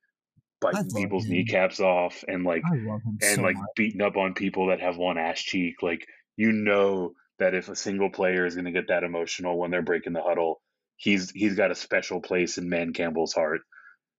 [0.59, 1.31] biting people's him.
[1.31, 3.69] kneecaps off and like and so like much.
[3.75, 5.81] beating up on people that have one ass cheek.
[5.81, 6.05] Like
[6.37, 9.81] you know that if a single player is going to get that emotional when they're
[9.81, 10.61] breaking the huddle,
[10.97, 13.61] he's he's got a special place in Dan Campbell's heart.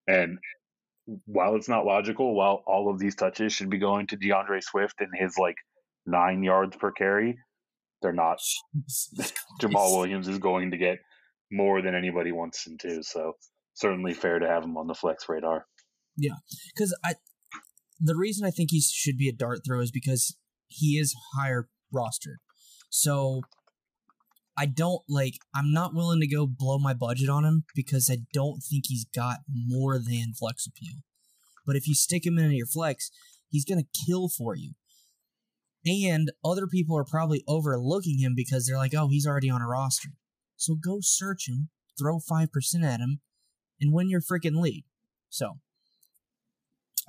[0.08, 0.38] And
[1.26, 5.00] while it's not logical, while all of these touches should be going to D'Andre Swift
[5.00, 5.56] and his like
[6.06, 7.38] nine yards per carry,
[8.00, 8.38] they're not.
[9.60, 10.98] Jamaal Williams is going to get
[11.50, 13.02] more than anybody wants him to.
[13.02, 13.34] So
[13.74, 15.66] certainly fair to have him on the flex radar.
[16.16, 16.34] Yeah,
[16.74, 17.14] because I
[18.00, 20.36] the reason I think he should be a dart throw is because
[20.68, 22.38] he is higher rostered.
[22.90, 23.42] So
[24.56, 28.18] I don't like I'm not willing to go blow my budget on him because I
[28.32, 30.96] don't think he's got more than flex appeal.
[31.66, 33.10] But if you stick him in your flex,
[33.48, 34.72] he's gonna kill for you.
[35.84, 39.66] And other people are probably overlooking him because they're like, oh, he's already on a
[39.66, 40.10] roster.
[40.56, 42.48] So go search him, throw 5%
[42.84, 43.20] at him,
[43.80, 44.84] and win your freaking league.
[45.28, 45.58] So,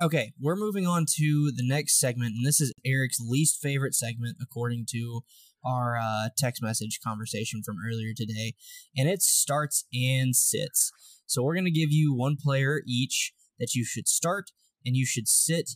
[0.02, 4.38] okay, we're moving on to the next segment, and this is Eric's least favorite segment,
[4.42, 5.20] according to
[5.64, 8.54] our uh, text message conversation from earlier today,
[8.96, 10.92] and it starts and sits.
[11.26, 14.50] So we're going to give you one player each that you should start
[14.84, 15.70] and you should sit.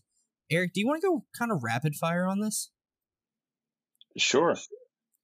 [0.51, 2.70] Eric, do you want to go kind of rapid fire on this?
[4.16, 4.57] Sure.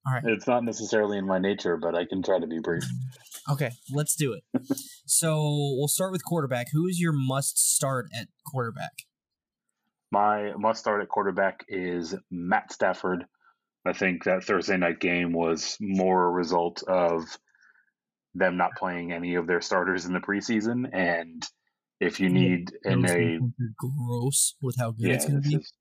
[0.07, 0.22] All right.
[0.24, 2.85] It's not necessarily in my nature, but I can try to be brief.
[3.50, 4.42] Okay, let's do it.
[5.05, 5.35] so
[5.77, 6.68] we'll start with quarterback.
[6.72, 9.03] Who is your must start at quarterback?
[10.11, 13.27] My must start at quarterback is Matt Stafford
[13.85, 17.25] I think that Thursday night game was more a result of
[18.35, 21.44] them not playing any of their starters in the preseason, and
[22.01, 23.38] if you need in a
[23.77, 25.73] gross with how good yeah, it's going to be, is,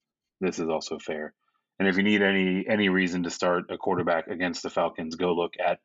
[0.41, 1.33] this is also fair.
[1.79, 5.33] And if you need any any reason to start a quarterback against the Falcons, go
[5.33, 5.79] look at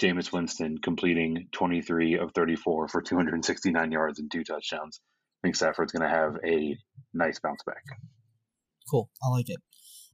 [0.00, 5.00] Jameis Winston completing 23 of 34 for 269 yards and two touchdowns.
[5.42, 6.76] I think Stafford's going to have a
[7.14, 7.82] nice bounce back.
[8.90, 9.60] Cool, I like it.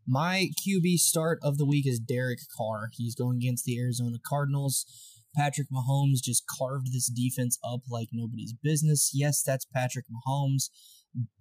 [0.08, 2.90] My QB start of the week is Derek Carr.
[2.92, 4.86] He's going against the Arizona Cardinals.
[5.34, 9.10] Patrick Mahomes just carved this defense up like nobody's business.
[9.12, 10.70] Yes, that's Patrick Mahomes,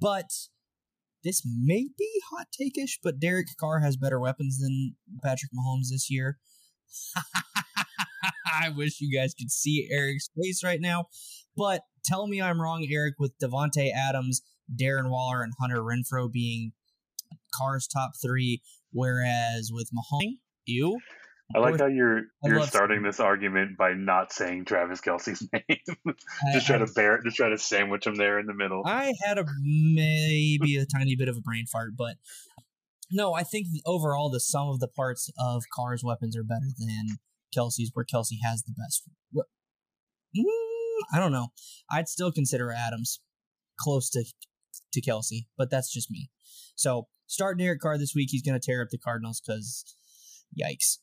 [0.02, 0.32] but
[1.24, 6.10] this may be hot take-ish, but Derek Carr has better weapons than Patrick Mahomes this
[6.10, 6.40] year.
[8.62, 11.06] I wish you guys could see Eric's face right now.
[11.56, 14.42] But tell me I'm wrong, Eric, with Davante Adams,
[14.74, 16.74] Darren Waller, and Hunter Renfrow being
[17.58, 21.00] Carr's top three, whereas with Mahomes, you.
[21.54, 26.16] I like how you're you're starting this argument by not saying Travis Kelce's name.
[26.54, 28.82] just try to bear just try to sandwich him there in the middle.
[28.86, 32.16] I had a maybe a tiny bit of a brain fart, but
[33.12, 37.20] no, I think overall the sum of the parts of Carr's weapons are better than
[37.56, 39.08] Kelce's, where Kelce has the best.
[40.36, 40.44] Mm,
[41.14, 41.50] I don't know.
[41.92, 43.20] I'd still consider Adams
[43.80, 44.26] close to
[44.94, 46.32] to Kelce, but that's just me.
[46.76, 48.30] So start Derek Carr this week.
[48.32, 49.96] He's going to tear up the Cardinals because,
[50.60, 51.00] yikes.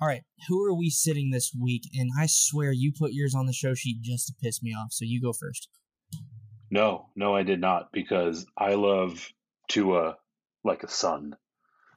[0.00, 1.82] All right, who are we sitting this week?
[1.92, 4.92] And I swear you put yours on the show sheet just to piss me off.
[4.92, 5.68] So you go first.
[6.70, 9.28] No, no, I did not because I love
[9.68, 10.16] Tua
[10.64, 11.34] like a son.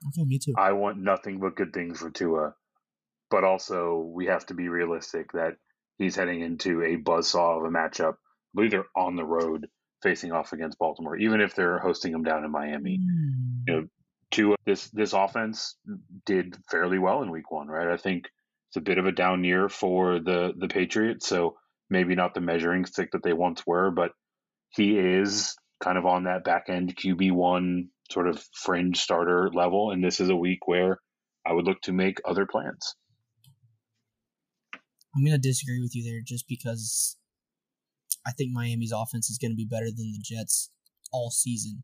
[0.07, 0.53] Okay, me too.
[0.57, 2.55] I want nothing but good things for Tua,
[3.29, 5.57] but also we have to be realistic that
[5.97, 8.13] he's heading into a buzzsaw of a matchup.
[8.13, 9.67] I believe they're on the road
[10.01, 12.97] facing off against Baltimore, even if they're hosting them down in Miami.
[12.97, 13.63] Mm.
[13.67, 13.87] You know,
[14.31, 15.75] to this this offense
[16.25, 17.87] did fairly well in Week One, right?
[17.87, 18.25] I think
[18.69, 21.57] it's a bit of a down year for the the Patriots, so
[21.89, 24.11] maybe not the measuring stick that they once were, but
[24.69, 29.91] he is kind of on that back end QB one sort of fringe starter level,
[29.91, 30.99] and this is a week where
[31.45, 32.95] I would look to make other plans.
[35.15, 37.17] I'm going to disagree with you there just because
[38.25, 40.69] I think Miami's offense is going to be better than the Jets
[41.11, 41.83] all season.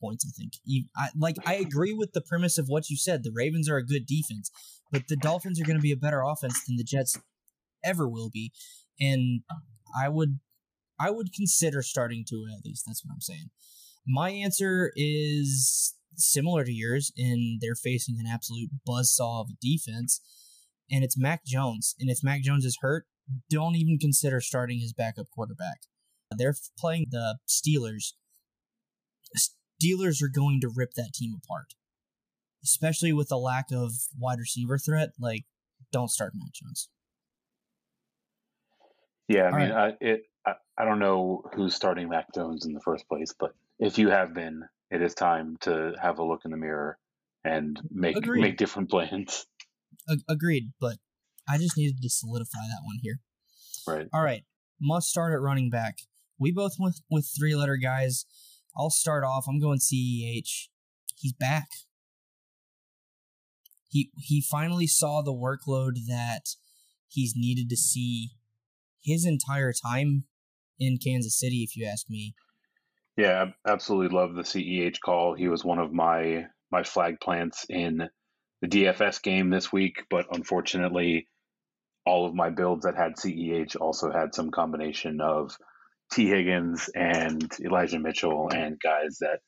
[0.00, 0.54] Points, I think.
[0.96, 3.22] I, like I agree with the premise of what you said.
[3.22, 4.50] The Ravens are a good defense,
[4.90, 7.16] but the Dolphins are going to be a better offense than the Jets
[7.84, 8.52] ever will be,
[8.98, 9.42] and
[9.96, 10.40] I would
[10.98, 12.84] I would consider starting to at least.
[12.86, 13.50] That's what I'm saying.
[14.04, 20.20] My answer is similar to yours in they're facing an absolute buzzsaw of a defense,
[20.90, 21.94] and it's Mac Jones.
[22.00, 23.06] And if Mac Jones is hurt,
[23.50, 25.82] don't even consider starting his backup quarterback.
[26.36, 28.12] They're playing the Steelers.
[29.36, 31.74] Steelers are going to rip that team apart,
[32.62, 35.10] especially with the lack of wide receiver threat.
[35.18, 35.44] Like,
[35.92, 36.88] don't start Mac Jones.
[39.28, 39.92] Yeah, I mean, right.
[40.00, 40.22] I, it.
[40.46, 44.08] I, I don't know who's starting Mac Jones in the first place, but if you
[44.08, 46.98] have been, it is time to have a look in the mirror
[47.44, 48.40] and make Agreed.
[48.40, 49.46] make different plans.
[50.28, 50.96] Agreed, but
[51.48, 53.20] I just needed to solidify that one here.
[53.86, 54.08] Right.
[54.12, 54.42] All right.
[54.80, 55.98] Must start at running back.
[56.38, 58.26] We both went with three letter guys.
[58.76, 59.46] I'll start off.
[59.48, 60.68] I'm going CEH.
[61.16, 61.68] He's back.
[63.88, 66.50] He he finally saw the workload that
[67.08, 68.32] he's needed to see
[69.02, 70.24] his entire time
[70.78, 72.34] in Kansas City, if you ask me.
[73.16, 75.34] Yeah, absolutely love the CEH call.
[75.34, 78.08] He was one of my my flag plants in
[78.60, 81.26] the DFS game this week, but unfortunately,
[82.08, 85.54] all of my builds that had CEH also had some combination of
[86.10, 89.40] Tee Higgins and Elijah Mitchell and guys that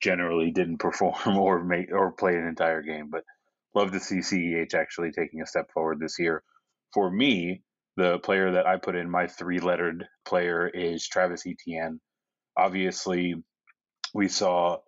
[0.00, 3.08] generally didn't perform or make or play an entire game.
[3.10, 3.24] But
[3.74, 6.44] love to see CEH actually taking a step forward this year.
[6.92, 7.62] For me,
[7.96, 12.00] the player that I put in my three lettered player is Travis Etienne.
[12.56, 13.34] Obviously,
[14.14, 14.78] we saw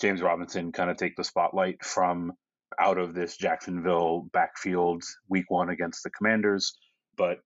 [0.00, 2.32] James Robinson kind of take the spotlight from
[2.80, 6.76] out of this Jacksonville backfield week one against the Commanders.
[7.16, 7.38] But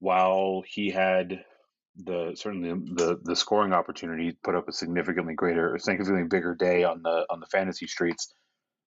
[0.00, 1.44] while he had
[1.96, 7.02] the certainly the the scoring opportunity put up a significantly greater, significantly bigger day on
[7.02, 8.32] the on the fantasy streets,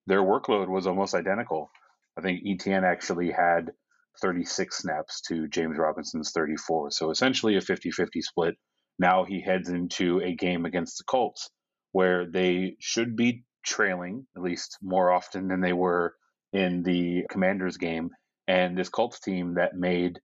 [0.06, 1.70] their workload was almost identical.
[2.18, 3.72] I think Etienne actually had
[4.20, 6.90] 36 snaps to James Robinson's 34.
[6.90, 8.54] So essentially a 50 50 split.
[8.98, 11.50] Now he heads into a game against the Colts
[11.92, 16.14] where they should be trailing, at least more often than they were
[16.52, 18.10] in the Commanders game.
[18.46, 20.20] And this Colts team that made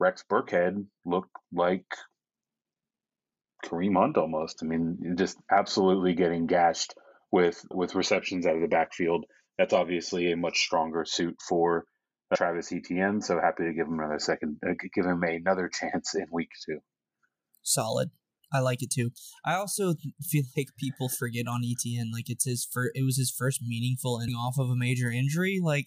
[0.00, 1.86] Rex Burkhead look like
[3.64, 4.58] Kareem Hunt almost.
[4.62, 6.94] I mean, just absolutely getting gashed
[7.30, 9.24] with with receptions out of the backfield.
[9.56, 11.84] That's obviously a much stronger suit for
[12.34, 13.20] Travis Etienne.
[13.20, 16.80] So happy to give him another second, uh, give him another chance in week two.
[17.62, 18.10] Solid.
[18.54, 19.10] I like it too.
[19.44, 22.92] I also feel like people forget on ETN like it's his first.
[22.94, 25.60] It was his first meaningful inning off of a major injury.
[25.62, 25.86] Like,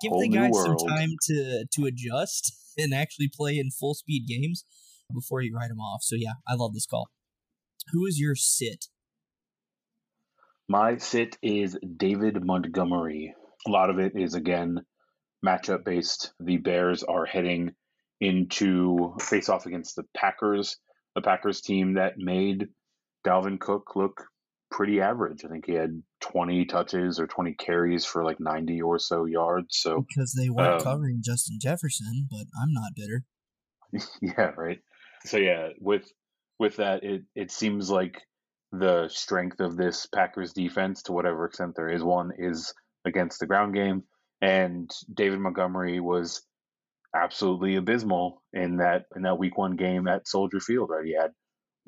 [0.00, 4.26] give Whole the guy some time to to adjust and actually play in full speed
[4.26, 4.64] games
[5.12, 6.02] before you write him off.
[6.02, 7.10] So yeah, I love this call.
[7.92, 8.86] Who is your sit?
[10.68, 13.34] My sit is David Montgomery.
[13.66, 14.80] A lot of it is again
[15.44, 16.32] matchup based.
[16.40, 17.72] The Bears are heading
[18.20, 20.78] into face off against the Packers
[21.16, 22.68] the Packers team that made
[23.26, 24.26] Dalvin Cook look
[24.70, 25.44] pretty average.
[25.44, 29.78] I think he had 20 touches or 20 carries for like 90 or so yards.
[29.78, 33.24] So because they weren't um, covering Justin Jefferson, but I'm not bitter.
[34.20, 34.78] Yeah, right.
[35.24, 36.06] So yeah, with
[36.58, 38.20] with that, it it seems like
[38.72, 42.74] the strength of this Packers defense, to whatever extent there is one, is
[43.06, 44.02] against the ground game.
[44.42, 46.42] And David Montgomery was
[47.22, 50.90] absolutely abysmal in that in that week one game at Soldier Field.
[50.90, 51.32] Right, he had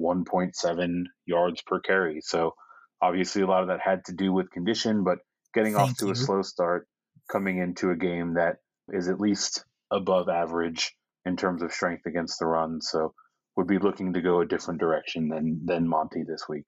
[0.01, 2.21] 1.7 yards per carry.
[2.21, 2.55] So
[3.03, 5.19] obviously, a lot of that had to do with condition, but
[5.55, 6.13] getting Thank off to you.
[6.13, 6.87] a slow start,
[7.31, 8.57] coming into a game that
[8.89, 12.81] is at least above average in terms of strength against the run.
[12.81, 13.15] So
[13.57, 16.65] would be looking to go a different direction than than Monty this week.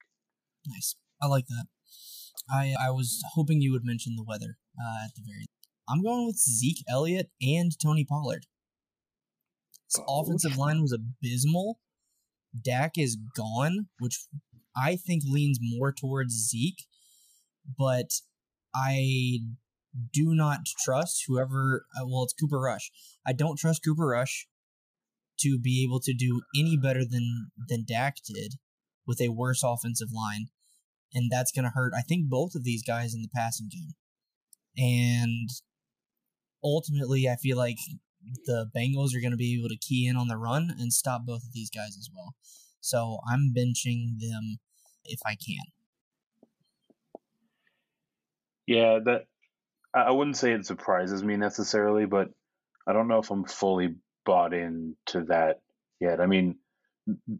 [0.67, 1.65] Nice, I like that.
[2.49, 5.45] I I was hoping you would mention the weather uh, at the very.
[5.89, 8.45] I'm going with Zeke Elliott and Tony Pollard.
[9.93, 11.79] His offensive line was abysmal.
[12.59, 14.25] Dak is gone, which
[14.75, 16.85] I think leans more towards Zeke,
[17.77, 18.09] but
[18.73, 19.39] I
[20.13, 21.85] do not trust whoever.
[21.95, 22.91] Uh, well, it's Cooper Rush.
[23.25, 24.47] I don't trust Cooper Rush
[25.39, 28.55] to be able to do any better than than Dak did
[29.05, 30.47] with a worse offensive line,
[31.13, 31.93] and that's going to hurt.
[31.97, 33.93] I think both of these guys in the passing game,
[34.77, 35.49] and
[36.63, 37.77] ultimately, I feel like
[38.45, 41.21] the Bengals are going to be able to key in on the run and stop
[41.25, 42.35] both of these guys as well.
[42.79, 44.59] So I'm benching them
[45.05, 45.65] if I can.
[48.67, 49.25] Yeah, that
[49.93, 52.29] I wouldn't say it surprises me necessarily, but
[52.87, 53.95] I don't know if I'm fully
[54.25, 55.61] bought into that
[55.99, 56.21] yet.
[56.21, 56.55] I mean,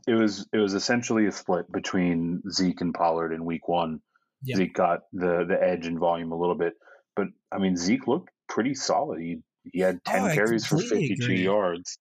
[0.07, 4.01] it was it was essentially a split between Zeke and Pollard in week one.
[4.43, 4.57] Yep.
[4.57, 6.73] Zeke got the the edge and volume a little bit,
[7.15, 9.21] but I mean Zeke looked pretty solid.
[9.21, 9.39] He
[9.71, 11.43] he had 10 oh, carries for 52 agree.
[11.43, 11.97] yards.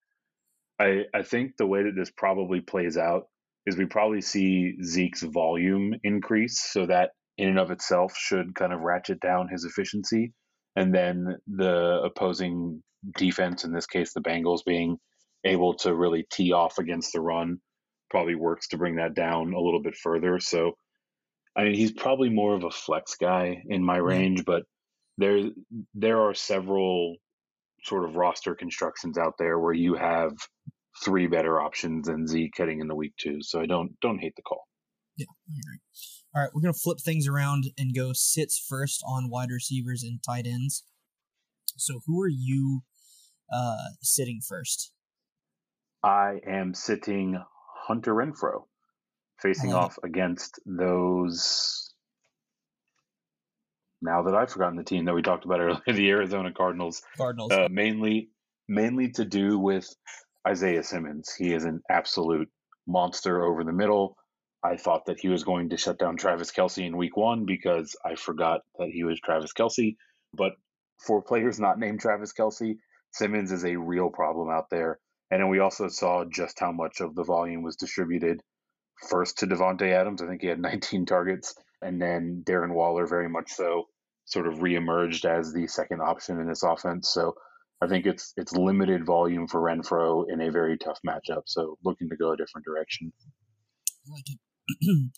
[0.79, 3.25] I, I think the way that this probably plays out
[3.67, 6.61] is we probably see Zeke's volume increase.
[6.73, 10.33] So that in and of itself should kind of ratchet down his efficiency.
[10.77, 12.83] And then the opposing
[13.17, 14.99] defense, in this case, the Bengals being
[15.45, 17.59] able to really tee off against the run
[18.11, 20.39] probably works to bring that down a little bit further.
[20.41, 20.73] So,
[21.57, 24.63] I mean, he's probably more of a flex guy in my range, but
[25.19, 25.51] there
[25.95, 27.17] there are several
[27.85, 30.33] sort of roster constructions out there where you have
[31.05, 33.39] three better options than Zeke heading into week two.
[33.41, 34.67] So I don't don't hate the call.
[35.17, 35.81] Yeah, I agree.
[36.35, 40.21] All right, we're gonna flip things around and go sits first on wide receivers and
[40.23, 40.85] tight ends.
[41.77, 42.83] So who are you
[43.53, 44.93] uh, sitting first?
[46.03, 47.43] I am sitting
[47.87, 48.65] Hunter Renfrow,
[49.41, 51.90] facing off against those.
[54.03, 57.03] Now that I've forgotten the team that we talked about earlier, the Arizona Cardinals.
[57.17, 57.53] Cardinals.
[57.53, 58.31] Uh, mainly,
[58.69, 59.89] mainly to do with
[60.47, 61.35] Isaiah Simmons.
[61.37, 62.49] He is an absolute
[62.87, 64.17] monster over the middle.
[64.63, 67.97] I thought that he was going to shut down Travis Kelce in week one because
[68.05, 69.97] I forgot that he was Travis Kelce.
[70.35, 70.53] But
[70.99, 72.77] for players not named Travis Kelce,
[73.13, 74.99] Simmons is a real problem out there.
[75.31, 78.43] And then we also saw just how much of the volume was distributed
[79.09, 80.21] first to Davante Adams.
[80.21, 81.55] I think he had 19 targets.
[81.83, 83.85] And then Darren Waller, very much so,
[84.25, 87.11] sort of reemerged as the second option in this offense.
[87.11, 87.35] So
[87.83, 91.43] I think it's it's limited volume for Renfrow in a very tough matchup.
[91.47, 93.13] So looking to go a different direction.
[94.07, 94.39] I like it.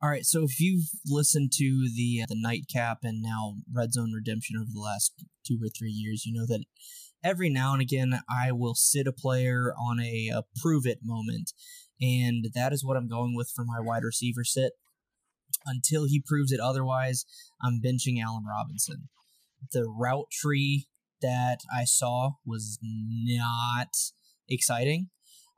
[0.00, 4.12] All right, so if you've listened to the uh, the nightcap and now Red Zone
[4.14, 5.12] Redemption over the last
[5.44, 6.64] two or three years, you know that
[7.24, 11.52] every now and again I will sit a player on a, a prove it moment,
[12.00, 14.74] and that is what I'm going with for my wide receiver sit.
[15.66, 17.24] Until he proves it otherwise,
[17.62, 19.08] I'm benching Allen Robinson.
[19.72, 20.86] The route tree
[21.20, 23.88] that I saw was not
[24.48, 25.10] exciting.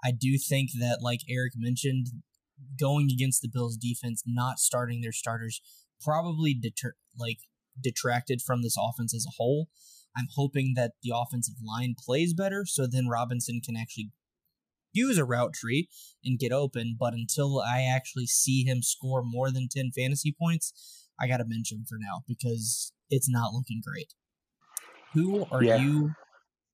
[0.05, 2.07] I do think that, like Eric mentioned,
[2.79, 5.61] going against the Bills defense, not starting their starters,
[6.01, 7.39] probably deter like
[7.81, 9.69] detracted from this offense as a whole.
[10.17, 14.11] I'm hoping that the offensive line plays better, so then Robinson can actually
[14.93, 15.89] use a route tree
[16.25, 16.97] and get open.
[16.99, 21.45] But until I actually see him score more than 10 fantasy points, I got to
[21.47, 24.15] mention for now because it's not looking great.
[25.15, 25.77] Who are yeah.
[25.77, 26.13] you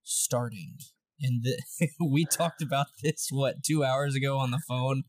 [0.04, 0.76] starting?
[1.20, 5.04] And the, we talked about this what two hours ago on the phone,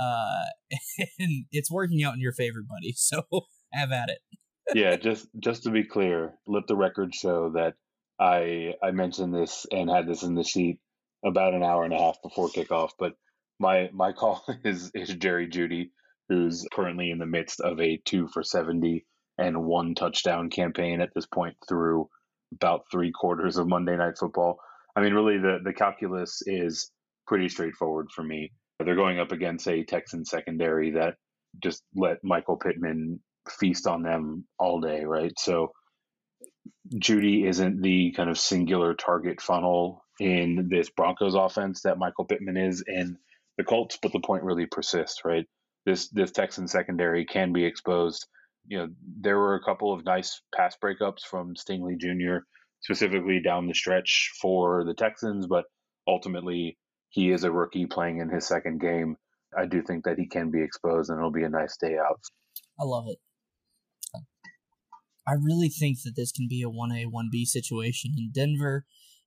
[0.00, 0.44] uh,
[1.18, 2.94] and it's working out in your favor, buddy.
[2.96, 3.22] So
[3.72, 4.18] have at it.
[4.74, 7.74] yeah, just just to be clear, let the record show that
[8.20, 10.80] I I mentioned this and had this in the sheet
[11.24, 12.90] about an hour and a half before kickoff.
[12.98, 13.12] But
[13.58, 15.90] my my call is is Jerry Jeudy,
[16.28, 19.06] who's currently in the midst of a two for seventy
[19.38, 22.08] and one touchdown campaign at this point through
[22.54, 24.58] about three quarters of Monday Night Football.
[24.94, 26.90] I mean, really, the the calculus is
[27.26, 28.52] pretty straightforward for me.
[28.78, 31.14] They're going up against a Texan secondary that
[31.62, 35.32] just let Michael Pittman feast on them all day, right?
[35.38, 35.72] So
[36.94, 42.56] Jeudy isn't the kind of singular target funnel in this Broncos offense that Michael Pittman
[42.56, 43.18] is in
[43.58, 45.46] the Colts, but the point really persists, right?
[45.84, 48.26] This this Texan secondary can be exposed
[48.68, 48.88] you know,
[49.20, 52.44] there were a couple of nice pass breakups from Stingley Jr.,
[52.80, 55.64] specifically down the stretch for the Texans, but
[56.06, 59.16] ultimately he is a rookie playing in his second game.
[59.56, 62.20] I do think that he can be exposed and it'll be a nice day out.
[62.78, 63.18] I love it.
[65.28, 68.84] I really think that this can be a 1A, 1B situation in Denver,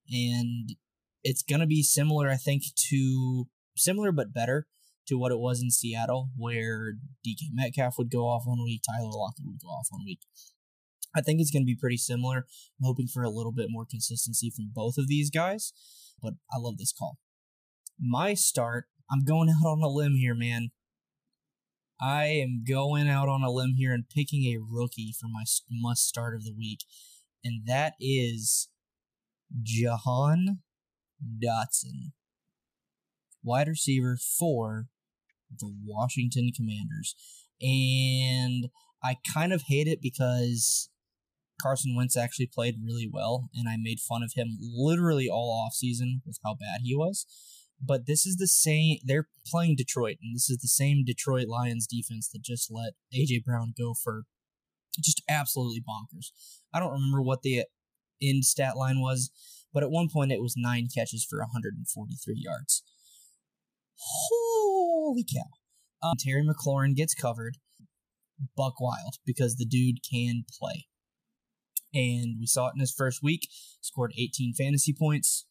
[0.08, 0.74] and
[1.22, 3.46] it's going to be similar, I think, to
[3.76, 4.66] similar but better
[5.08, 6.94] to what it was in Seattle, where
[7.26, 10.20] DK Metcalf would go off one week, Tyler Lockett would go off one week.
[11.14, 12.38] I think it's going to be pretty similar.
[12.78, 15.72] I'm hoping for a little bit more consistency from both of these guys,
[16.22, 17.18] but I love this call.
[17.98, 20.70] My start, I'm going out on a limb here, man.
[22.00, 26.06] I am going out on a limb here and picking a rookie for my must
[26.06, 26.80] start of the week,
[27.44, 28.68] and that is
[29.62, 30.60] Jahan
[31.42, 32.12] Dotson,
[33.42, 34.86] wide receiver for
[35.58, 37.14] the Washington Commanders.
[37.60, 38.68] And
[39.02, 40.88] I kind of hate it because
[41.60, 46.22] Carson Wentz actually played really well, and I made fun of him literally all offseason
[46.26, 47.26] with how bad he was.
[47.82, 51.86] But this is the same, they're playing Detroit, and this is the same Detroit Lions
[51.86, 53.42] defense that just let A.J.
[53.44, 54.24] Brown go for
[55.02, 56.30] just absolutely bonkers.
[56.74, 57.64] I don't remember what the
[58.20, 59.30] in stat line was,
[59.72, 62.82] but at one point it was nine catches for 143 yards.
[63.96, 65.50] Holy cow.
[66.02, 67.58] Um, Terry McLaurin gets covered.
[68.56, 70.86] Buck wild because the dude can play.
[71.92, 73.48] And we saw it in his first week.
[73.80, 75.46] Scored 18 fantasy points.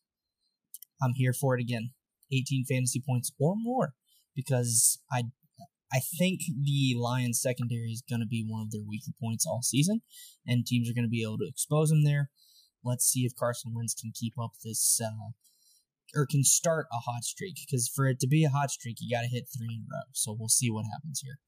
[1.02, 1.92] I'm here for it again.
[2.32, 3.94] 18 fantasy points or more
[4.36, 5.24] because I
[5.92, 9.62] I think the Lions secondary is going to be one of their weaker points all
[9.64, 10.02] season,
[10.46, 12.30] and teams are going to be able to expose them there.
[12.84, 15.32] Let's see if Carson Wentz can keep up this uh,
[16.16, 19.16] or can start a hot streak because for it to be a hot streak, you
[19.16, 20.04] got to hit three in a row.
[20.14, 21.40] So we'll see what happens here.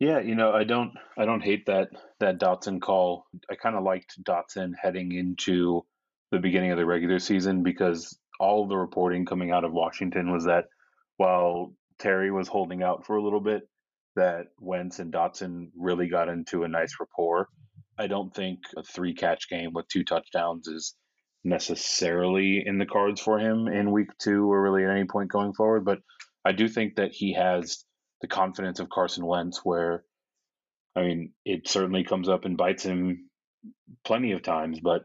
[0.00, 1.88] Yeah, you know, I don't I don't hate that
[2.20, 3.26] that Dotson call.
[3.50, 5.84] I kind of liked Dotson heading into
[6.30, 10.30] the beginning of the regular season because all of the reporting coming out of Washington
[10.30, 10.66] was that
[11.16, 13.62] while Terry was holding out for a little bit,
[14.14, 17.48] that Wentz and Dotson really got into a nice rapport.
[17.98, 20.94] I don't think a three catch game with two touchdowns is
[21.44, 25.52] necessarily in the cards for him in week two or really at any point going
[25.52, 25.98] forward, but
[26.44, 27.84] I do think that he has
[28.20, 30.04] the confidence of Carson Wentz, where,
[30.96, 33.28] I mean, it certainly comes up and bites him
[34.04, 35.02] plenty of times, but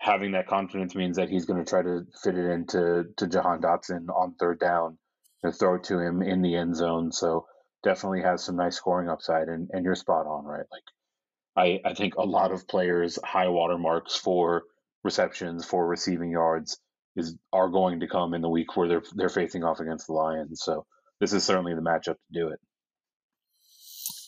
[0.00, 3.60] having that confidence means that he's going to try to fit it into to Jahan
[3.60, 4.98] Dotson on third down
[5.42, 7.12] and throw it to him in the end zone.
[7.12, 7.46] So
[7.82, 10.66] definitely has some nice scoring upside, and, and you're spot on, right?
[10.70, 10.84] Like,
[11.56, 14.64] I, I think a lot of players' high water marks for
[15.04, 16.78] receptions, for receiving yards,
[17.16, 20.12] is are going to come in the week where they're they're facing off against the
[20.12, 20.62] Lions.
[20.62, 20.84] So
[21.20, 22.58] this is certainly the matchup to do it.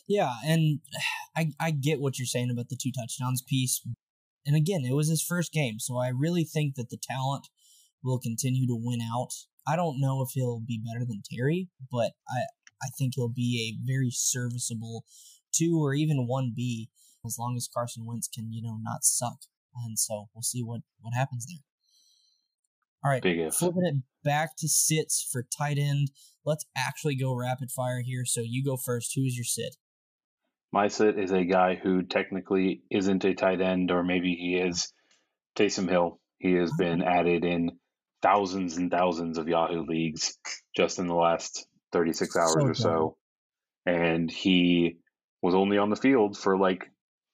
[0.06, 0.80] Yeah, and
[1.36, 3.82] I I get what you're saying about the two touchdowns piece.
[4.44, 7.48] And again, it was his first game, so I really think that the talent
[8.04, 9.30] will continue to win out.
[9.66, 12.42] I don't know if he'll be better than Terry, but I
[12.80, 15.04] I think he'll be a very serviceable
[15.52, 16.90] two or even one B
[17.26, 19.38] as long as Carson Wentz can, you know, not suck.
[19.84, 21.62] And so we'll see what what happens there.
[23.04, 23.54] All right, Big if.
[23.54, 26.10] flipping it back to sits for tight end.
[26.44, 28.24] Let's actually go rapid fire here.
[28.24, 29.12] So you go first.
[29.14, 29.76] Who is your sit?
[30.72, 34.92] My sit is a guy who technically isn't a tight end, or maybe he is
[35.56, 36.20] Taysom Hill.
[36.38, 36.82] He has uh-huh.
[36.82, 37.78] been added in
[38.22, 40.36] thousands and thousands of Yahoo leagues
[40.76, 43.16] just in the last 36 hours So or so.
[43.84, 44.96] And he
[45.42, 46.90] was only on the field for like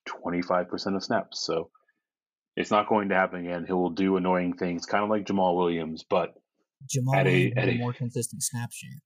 [0.09, 1.44] 25% of snaps.
[1.44, 1.70] So
[2.57, 3.64] it's not going to happen again.
[3.66, 6.34] He will do annoying things, kind of like Jamaal Williams, but
[6.94, 8.98] Jamaal At a- at a- more consistent snap share.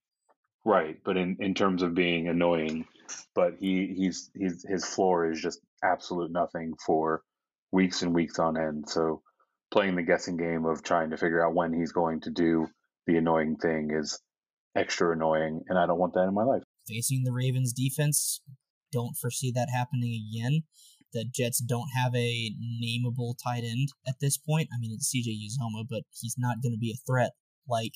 [0.64, 0.96] right.
[1.04, 2.86] But in, in terms of being annoying,
[3.34, 7.22] but he he's he's his floor is just absolute nothing for
[7.70, 8.88] weeks and weeks on end.
[8.88, 9.22] So
[9.70, 12.66] playing the guessing game of trying to figure out when he's going to do
[13.06, 14.18] the annoying thing is
[14.74, 16.62] extra annoying, and I don't want that in my life.
[16.88, 18.40] Facing the Ravens defense,
[18.92, 20.62] don't foresee that happening again.
[21.12, 24.68] The Jets don't have a nameable tight end at this point.
[24.72, 27.32] I mean, it's CJ Uzomah, but he's not going to be a threat
[27.68, 27.92] like,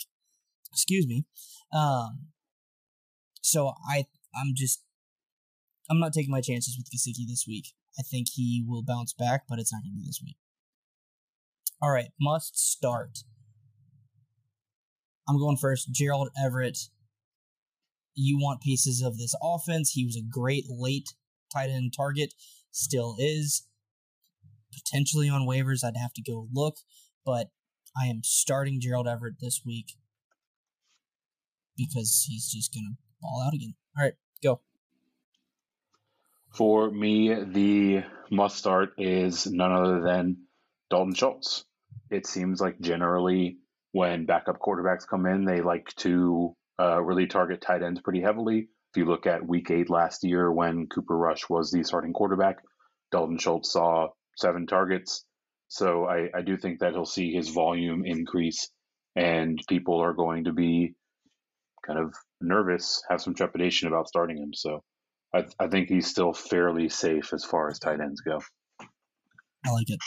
[0.73, 1.25] excuse me.
[1.73, 2.29] Um,
[3.43, 4.83] so I, I'm just,
[5.91, 7.73] I'm not taking my chances with Gesicki this week.
[7.99, 10.37] I think he will bounce back, but it's not going to be this week.
[11.83, 13.19] All right, must start.
[15.29, 15.91] I'm going first.
[15.93, 16.79] Gerald Everett.
[18.23, 19.93] You want pieces of this offense.
[19.93, 21.15] He was a great late
[21.53, 22.35] tight end target,
[22.71, 23.67] still is.
[24.73, 26.77] Potentially on waivers, I'd have to go look,
[27.25, 27.49] but
[28.01, 29.97] I am starting Gerald Everett this week
[31.77, 33.75] because he's just going to ball out again.
[33.97, 34.61] All right, go.
[36.53, 40.45] For me, the must start is none other than
[40.91, 41.65] Dalton Schultz.
[42.11, 43.59] It seems like generally
[43.93, 48.69] when backup quarterbacks come in, they like to uh, really target tight ends pretty heavily.
[48.93, 52.57] If you look at week eight last year when Cooper Rush was the starting quarterback,
[53.13, 55.25] Dalton Schultz saw seven targets.
[55.69, 58.71] So I, I do think that he'll see his volume increase
[59.15, 60.95] and people are going to be
[61.87, 64.53] kind of nervous, have some trepidation about starting him.
[64.55, 64.83] So
[65.35, 68.41] I, I think he's still fairly safe as far as tight ends go.
[69.67, 70.01] I like it.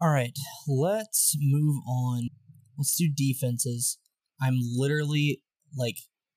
[0.00, 0.32] All right,
[0.66, 2.28] let's move on.
[2.78, 3.98] Let's do defenses.
[4.40, 5.42] I'm literally
[5.76, 5.96] like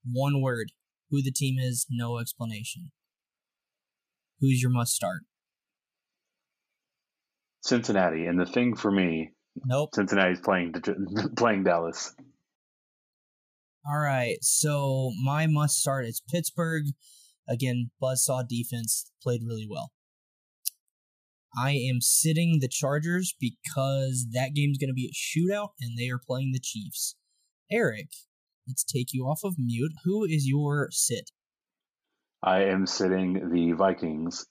[0.09, 0.71] one word
[1.09, 2.91] who the team is, no explanation.
[4.39, 5.21] Who's your must start?
[7.61, 9.31] Cincinnati, and the thing for me,
[9.65, 9.91] Nope.
[9.93, 10.73] Cincinnati's playing
[11.37, 12.13] playing Dallas.
[13.85, 16.85] All right, so my must start is Pittsburgh.
[17.47, 19.91] Again, Buzzsaw defense played really well.
[21.55, 26.09] I am sitting the Chargers because that game's going to be a shootout and they
[26.09, 27.15] are playing the Chiefs.
[27.73, 28.09] Eric,
[28.67, 29.93] let's take you off of mute.
[30.05, 31.31] Who is your sit?
[32.43, 34.45] I am sitting the Vikings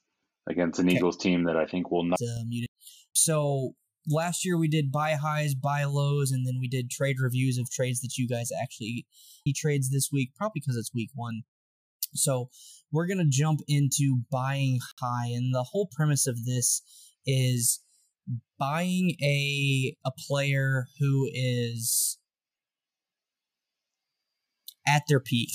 [0.49, 0.97] against an Okay.
[0.97, 2.19] Eagles team that I think will not.
[2.21, 2.69] Uh, muted.
[3.13, 3.75] So
[4.09, 7.69] last year we did buy highs, buy lows, and then we did trade reviews of
[7.69, 9.05] trades that you guys actually
[9.45, 11.43] he trades this week, probably because it's week one.
[12.13, 12.49] So
[12.91, 16.81] we're gonna jump into buying high, and the whole premise of this
[17.25, 17.79] is
[18.59, 22.17] buying a a player who is
[24.87, 25.49] at their peak,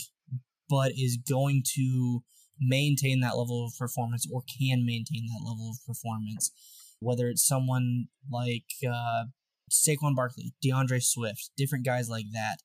[0.69, 2.23] but is going to
[2.61, 6.51] maintain that level of performance or can maintain that level of performance.
[7.01, 9.25] Whether it's someone like uh,
[9.71, 12.57] Saquon Barkley, D'Andre Swift, different guys like that,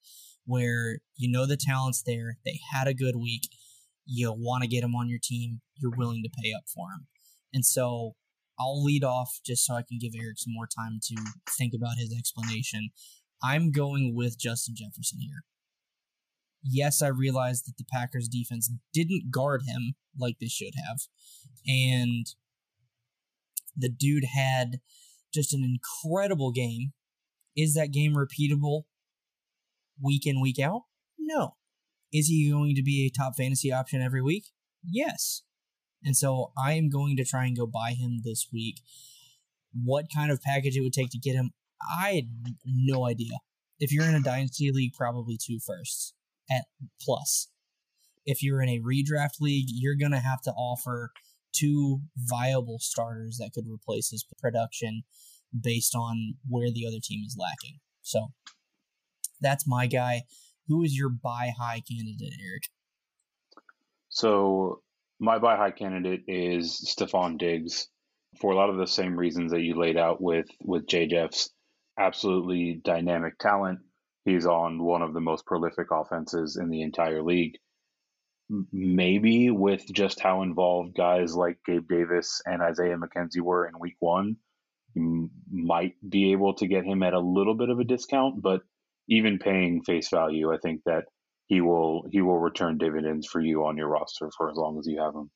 [0.45, 2.37] where you know the talent's there.
[2.43, 3.43] They had a good week.
[4.05, 5.61] You want to get them on your team.
[5.75, 7.07] You're willing to pay up for them.
[7.53, 8.15] And so
[8.59, 11.15] I'll lead off just so I can give Eric some more time to
[11.57, 12.89] think about his explanation.
[13.43, 15.43] I'm going with Justin Jefferson here.
[16.63, 20.99] Yes, I realized that the Packers defense didn't guard him like they should have.
[21.67, 22.25] And
[23.75, 24.79] the dude had
[25.33, 26.93] just an incredible game.
[27.55, 28.83] Is that game repeatable
[30.01, 30.83] week in, week out?
[31.19, 31.55] No.
[32.11, 34.45] Is he going to be a top fantasy option every week?
[34.83, 35.43] Yes.
[36.03, 38.81] And so I am going to try and go buy him this week.
[39.73, 41.51] What kind of package it would take to get him,
[41.81, 42.25] I had
[42.65, 43.39] no idea.
[43.79, 46.13] If you're in a dynasty league, probably two firsts
[46.49, 46.65] at
[47.01, 47.49] plus.
[48.25, 51.11] If you're in a redraft league, you're going to have to offer
[51.53, 55.03] two viable starters that could replace his production
[55.59, 57.79] based on where the other team is lacking.
[58.01, 58.29] So
[59.41, 60.23] that's my guy.
[60.67, 62.63] Who is your buy high candidate, Eric?
[64.09, 64.81] So
[65.19, 67.87] my buy high candidate is Stefon Diggs
[68.39, 71.49] for a lot of the same reasons that you laid out with with J Jeff's
[71.97, 73.79] absolutely dynamic talent.
[74.25, 77.57] He's on one of the most prolific offenses in the entire league.
[78.71, 83.95] Maybe with just how involved guys like Gabe Davis and Isaiah McKenzie were in week
[83.99, 84.37] one,
[84.93, 88.61] you might be able to get him at a little bit of a discount, but
[89.07, 91.05] even paying face value, I think that
[91.47, 94.87] he will he will return dividends for you on your roster for as long as
[94.87, 95.29] you have him.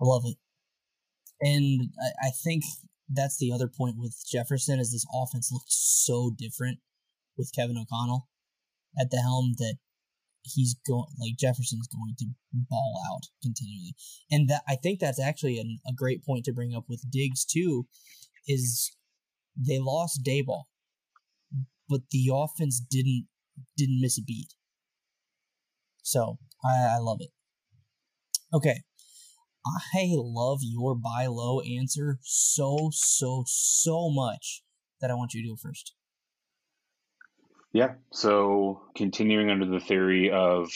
[0.00, 0.36] I love it,
[1.40, 2.64] and I, I think
[3.12, 6.78] that's the other point with Jefferson is this offense looked so different
[7.36, 8.28] with Kevin O'Connell
[8.98, 9.76] at the helm that
[10.42, 13.94] he's going like Jefferson's going to ball out continually,
[14.30, 17.44] and that I think that's actually an, a great point to bring up with Diggs
[17.44, 17.86] too,
[18.46, 18.96] is
[19.56, 20.64] they lost Daboll,
[21.88, 23.26] but the offense didn't
[23.76, 24.54] didn't miss a beat.
[26.02, 27.30] So I, I love it.
[28.52, 28.80] Okay,
[29.66, 34.62] I love your buy low answer so so so much
[35.00, 35.94] that I want you to go first.
[37.72, 37.94] Yeah.
[38.12, 40.70] So continuing under the theory of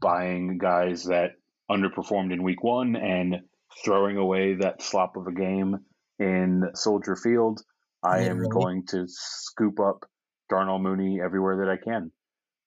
[0.00, 1.32] buying guys that
[1.70, 3.36] underperformed in week one and
[3.84, 5.78] throwing away that slop of a game
[6.18, 7.62] in Soldier Field,
[8.02, 8.44] I Literally.
[8.44, 10.04] am going to scoop up
[10.48, 12.12] Darnell Mooney everywhere that I can.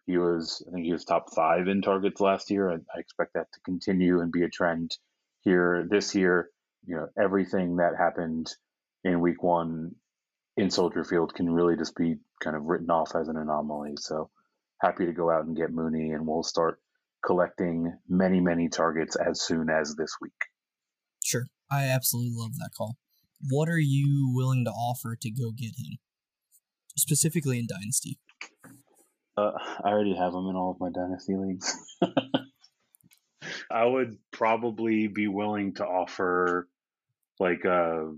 [0.05, 2.71] He was, I think he was top five in targets last year.
[2.71, 4.97] I, I expect that to continue and be a trend
[5.41, 6.49] here this year.
[6.85, 8.49] You know, everything that happened
[9.03, 9.95] in week one
[10.57, 13.93] in Soldier Field can really just be kind of written off as an anomaly.
[13.97, 14.29] So
[14.81, 16.79] happy to go out and get Mooney, and we'll start
[17.25, 20.31] collecting many, many targets as soon as this week.
[21.23, 21.47] Sure.
[21.71, 22.97] I absolutely love that call.
[23.49, 25.97] What are you willing to offer to go get him?
[26.97, 28.19] Specifically in Dynasty.
[29.37, 29.51] Uh,
[29.83, 31.77] I already have him in all of my Dynasty leagues.
[33.71, 36.67] I would probably be willing to offer
[37.39, 38.13] like a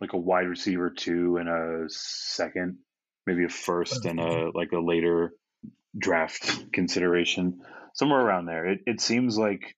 [0.00, 2.78] like a wide receiver two and a second,
[3.26, 5.32] maybe a first and a like a later
[5.96, 7.60] draft consideration,
[7.94, 8.66] somewhere around there.
[8.66, 9.76] It it seems like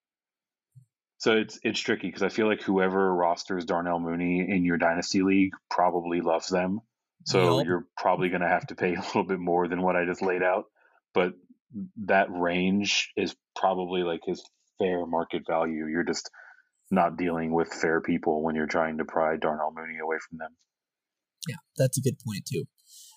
[1.18, 5.22] so it's it's tricky because I feel like whoever rosters Darnell Mooney in your dynasty
[5.22, 6.80] league probably loves them.
[7.24, 7.66] So yep.
[7.66, 10.20] you're probably going to have to pay a little bit more than what I just
[10.20, 10.64] laid out,
[11.14, 11.32] but
[12.04, 14.44] that range is probably like his
[14.78, 15.86] fair market value.
[15.86, 16.30] You're just
[16.90, 20.50] not dealing with fair people when you're trying to pry Darnell Mooney away from them.
[21.48, 22.64] Yeah, that's a good point too.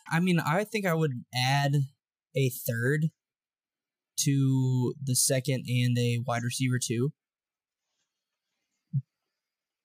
[0.10, 1.76] I mean, I think I would add
[2.36, 3.08] a third
[4.22, 7.12] to the second and a wide receiver too.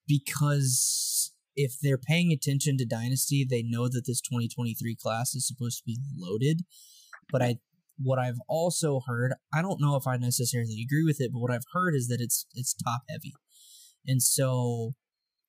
[0.07, 5.79] Because if they're paying attention to Dynasty, they know that this 2023 class is supposed
[5.79, 6.63] to be loaded.
[7.31, 7.57] But I
[7.99, 11.51] what I've also heard, I don't know if I necessarily agree with it, but what
[11.51, 13.33] I've heard is that it's it's top heavy.
[14.07, 14.93] And so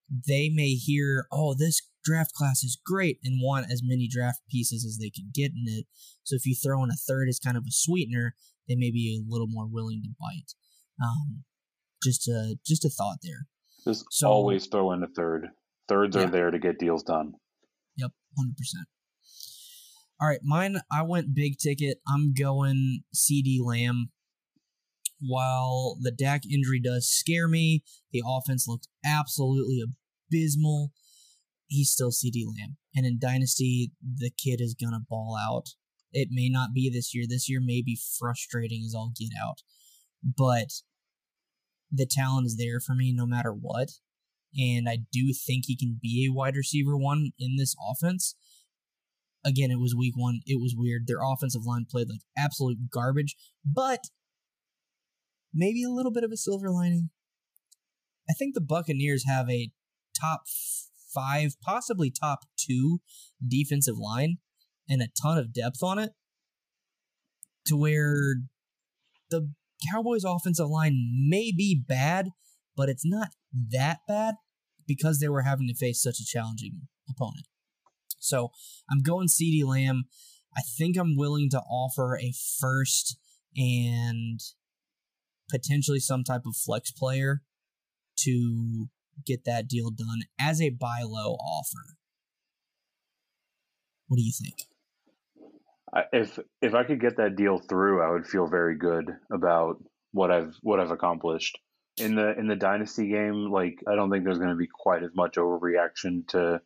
[0.09, 4.85] they may hear, "Oh, this draft class is great," and want as many draft pieces
[4.85, 5.85] as they can get in it.
[6.23, 8.35] So if you throw in a third as kind of a sweetener,
[8.67, 10.53] they may be a little more willing to bite.
[11.03, 11.43] Um,
[12.03, 13.47] just a just a thought there.
[13.85, 15.47] Just so, always throw in a third.
[15.87, 16.23] Thirds yeah.
[16.23, 17.33] are there to get deals done.
[17.97, 18.87] Yep, hundred percent.
[20.21, 20.77] All right, mine.
[20.91, 21.97] I went big ticket.
[22.07, 24.09] I'm going CeeDee Lamb.
[25.19, 29.81] While the Dak injury does scare me, the offense looked absolutely
[30.29, 30.91] abysmal.
[31.67, 35.69] He's still CeeDee Lamb, and in Dynasty, the kid is gonna ball out.
[36.11, 37.25] It may not be this year.
[37.27, 39.61] This year may be frustrating as all get out,
[40.21, 40.81] but
[41.91, 43.89] the talent is there for me no matter what.
[44.55, 48.35] and I do think he can be a wide receiver one in this offense.
[49.45, 50.39] Again, it was week one.
[50.45, 51.07] It was weird.
[51.07, 53.35] Their offensive line played like absolute garbage,
[53.65, 54.05] but
[55.53, 57.09] maybe a little bit of a silver lining.
[58.29, 59.71] I think the Buccaneers have a
[60.19, 60.43] top
[61.13, 63.01] five, possibly top two
[63.45, 64.37] defensive line
[64.89, 66.11] and a ton of depth on it
[67.67, 68.35] to where
[69.29, 69.51] the
[69.91, 72.29] Cowboys' offensive line may be bad,
[72.75, 73.29] but it's not
[73.71, 74.35] that bad
[74.87, 77.45] because they were having to face such a challenging opponent.
[78.23, 78.51] So
[78.89, 80.05] I'm going CeeDee Lamb.
[80.55, 83.17] I think I'm willing to offer a first
[83.55, 84.39] and
[85.49, 87.41] potentially some type of flex player
[88.19, 88.87] to
[89.25, 91.97] get that deal done as a buy low offer.
[94.07, 94.67] What do you think?
[96.11, 100.31] if if I could get that deal through, I would feel very good about what
[100.31, 101.59] I've what I've accomplished
[101.97, 103.51] in the in the dynasty game.
[103.51, 106.61] Like I don't think there's going to be quite as much overreaction to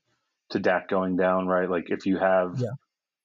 [0.51, 1.69] to Dak going down, right?
[1.69, 2.69] Like if you have yeah.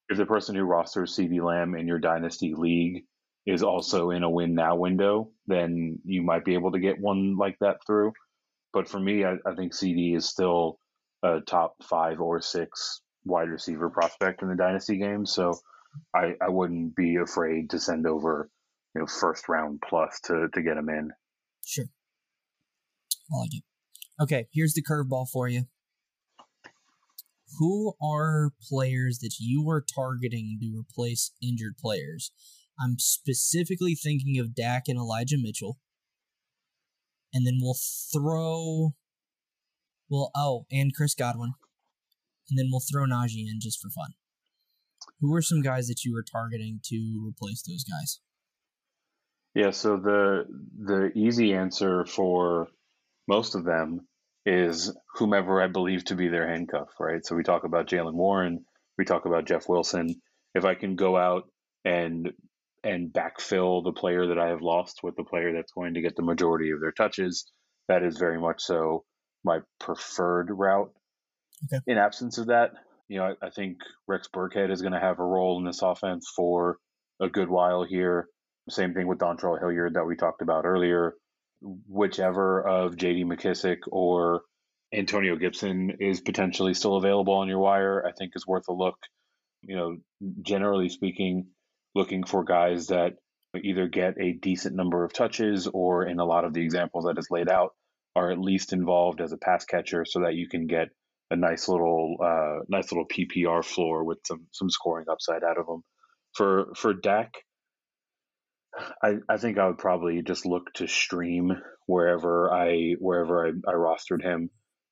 [0.08, 3.04] if the person who rosters CeeDee Lamb in your dynasty league
[3.46, 7.36] is also in a win now window, then you might be able to get one
[7.36, 8.12] like that through.
[8.72, 10.78] But for me, I, I think CeeDee is still
[11.22, 15.26] a top five or six wide receiver prospect in the dynasty game.
[15.26, 15.54] So
[16.14, 18.48] I, I wouldn't be afraid to send over,
[18.94, 21.10] you know, first round plus to, to get him in.
[21.64, 21.84] Sure.
[23.32, 23.62] I like it.
[24.20, 25.64] Okay, here's the curveball for you.
[27.58, 32.32] Who are players that you are targeting to replace injured players?
[32.80, 35.78] I'm specifically thinking of Dak and Elijah Mitchell.
[37.34, 37.78] And then we'll
[38.12, 38.94] throw
[40.08, 41.52] well oh, and Chris Godwin.
[42.50, 44.12] And then we'll throw Najee in just for fun.
[45.20, 48.20] Who are some guys that you were targeting to replace those guys?
[49.54, 50.44] Yeah, so the
[50.78, 52.68] the easy answer for
[53.28, 54.06] most of them
[54.44, 57.24] is whomever I believe to be their handcuff, right?
[57.24, 58.64] So we talk about Jaylen Warren,
[58.98, 60.14] we talk about Jeff Wilson.
[60.54, 61.44] If I can go out
[61.84, 62.32] and
[62.84, 66.16] and backfill the player that I have lost with the player that's going to get
[66.16, 67.46] the majority of their touches,
[67.88, 69.04] that is very much so
[69.44, 70.92] my preferred route.
[71.72, 71.80] Okay.
[71.86, 72.72] In absence of that,
[73.08, 73.78] you know, I, I think
[74.08, 76.78] Rex Burkhead is going to have a role in this offense for
[77.20, 78.26] a good while here.
[78.68, 81.14] Same thing with Dontrell Hilliard that we talked about earlier.
[81.62, 83.24] Whichever of J.D.
[83.24, 84.42] McKissic or
[84.92, 88.96] Antonio Gibson is potentially still available on your wire, I think is worth a look.
[89.62, 89.96] You know,
[90.42, 91.46] generally speaking,
[91.94, 93.14] looking for guys that
[93.62, 97.18] either get a decent number of touches or, in a lot of the examples that
[97.18, 97.70] is laid out,
[98.16, 100.88] are at least involved as a pass catcher so that you can get
[101.30, 105.66] a nice little uh, nice little PPR floor with some some scoring upside out of
[105.66, 105.82] them.
[106.34, 107.32] For for Dak,
[109.02, 111.52] I, I think I would probably just look to stream
[111.86, 114.50] wherever I wherever I, I rostered him.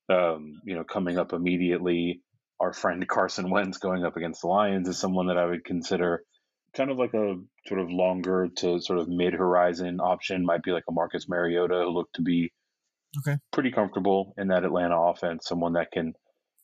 [0.08, 2.22] Um, you know, coming up immediately,
[2.58, 6.24] our friend Carson Wentz going up against the Lions is someone that I would consider
[6.76, 10.44] kind of like a sort of longer to sort of mid horizon option.
[10.44, 12.52] Might be like a Marcus Mariota who looked to be
[13.18, 15.46] okay pretty comfortable in that Atlanta offense.
[15.46, 16.14] Someone that can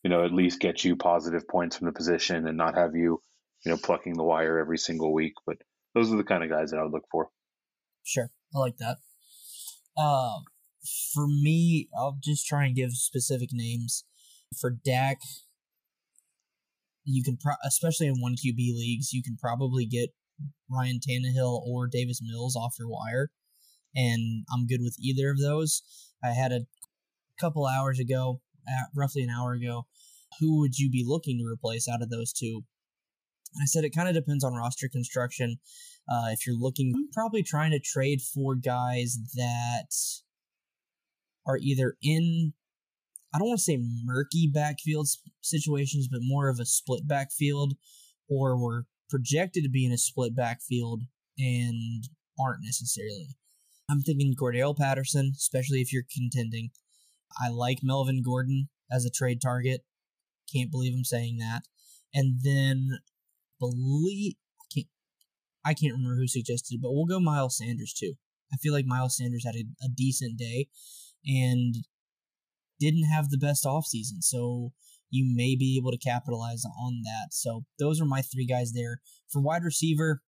[0.07, 3.21] you know, at least get you positive points from the position and not have you,
[3.65, 5.33] you know, plucking the wire every single week.
[5.45, 5.57] But
[5.97, 7.31] those are the kind of guys that I would look for.
[8.05, 8.31] Sure.
[8.55, 8.99] I like that.
[10.01, 10.45] Um,
[11.15, 14.05] for me, I'll just try and give specific names.
[14.61, 15.19] For Dak,
[17.05, 20.11] you can, pro- especially in one QB leagues, you can probably get
[20.71, 23.31] Ryan Tannehill or Davis Mills off your wire,
[23.95, 25.83] and I'm good with either of those.
[26.23, 26.67] I had a
[27.41, 28.43] couple hours ago,
[28.95, 29.87] roughly an hour ago,
[30.41, 32.65] who would you be looking to replace out of those two?
[33.61, 35.59] I said it kind of depends on roster construction.
[36.09, 39.89] Uh, if you're looking, probably trying to trade for guys that
[41.47, 42.53] are either in,
[43.35, 45.09] I don't want to say murky backfield
[45.41, 47.75] situations, but more of a split backfield,
[48.29, 51.03] or were projected to be in a split backfield
[51.39, 52.05] and
[52.39, 53.37] aren't necessarily.
[53.91, 56.71] I'm thinking Cordarrelle Patterson, especially if you're contending.
[57.41, 59.83] I like Melvin Gordon as a trade target.
[60.53, 61.63] Can't believe I'm saying that.
[62.15, 62.99] And then
[63.59, 64.87] believe I can't
[65.65, 68.15] I can't remember who suggested, it, but we'll go Miles Sanders too.
[68.53, 70.69] I feel like Miles Sanders had a, a decent day
[71.27, 71.75] and
[72.79, 74.73] didn't have the best offseason, so
[75.11, 77.33] you may be able to capitalize on that.
[77.33, 79.01] So those are my three guys there.
[79.29, 80.23] For wide receiver,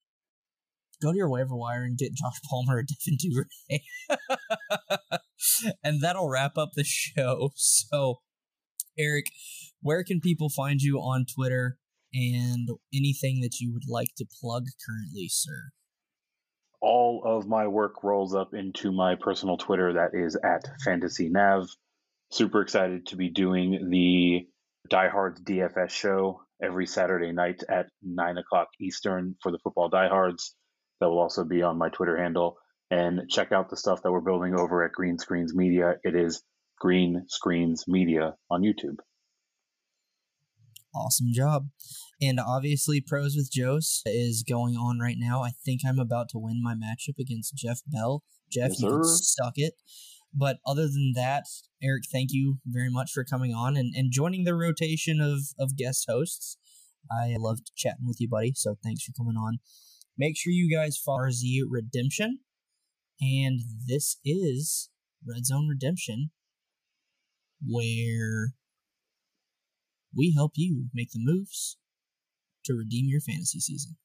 [1.03, 3.85] go to your waiver wire and get Josh Palmer or Devin Duvernay.
[5.83, 7.51] and that'll wrap up the show.
[7.57, 8.21] So
[8.99, 9.27] Eric,
[9.81, 11.79] where can people find you on Twitter
[12.13, 15.71] and anything that you would like to plug currently, sir?
[16.81, 21.69] All of my work rolls up into my personal Twitter that is at Fantasy Nav.
[22.31, 24.47] super excited to be doing the
[24.89, 30.55] Diehards DFS show every Saturday night at nine o'clock Eastern for the football diehards.
[31.01, 32.57] That will also be on my Twitter handle.
[32.91, 35.97] And check out the stuff that we're building over at Green Screens Media.
[36.05, 36.43] It is
[36.79, 38.99] Green Screens Media on YouTube.
[40.97, 41.69] Awesome job.
[42.21, 45.43] And obviously, Pros with Joes is going on right now.
[45.43, 48.23] I think I'm about to win my matchup against Jeff Bell.
[48.51, 49.75] Jeff, Yes, you can suck it.
[50.33, 51.45] But other than that,
[51.83, 55.77] Eric, thank you very much for coming on and, and joining the rotation of, of
[55.77, 56.57] guest hosts.
[57.11, 58.53] I loved chatting with you, buddy.
[58.55, 59.59] So thanks for coming on.
[60.19, 62.41] Make sure you guys follow Z Redemption.
[63.21, 64.91] And this is
[65.27, 66.31] Red Zone Redemption,
[67.67, 68.53] where
[70.17, 71.77] we help you make the moves
[72.65, 73.97] to redeem your fantasy season.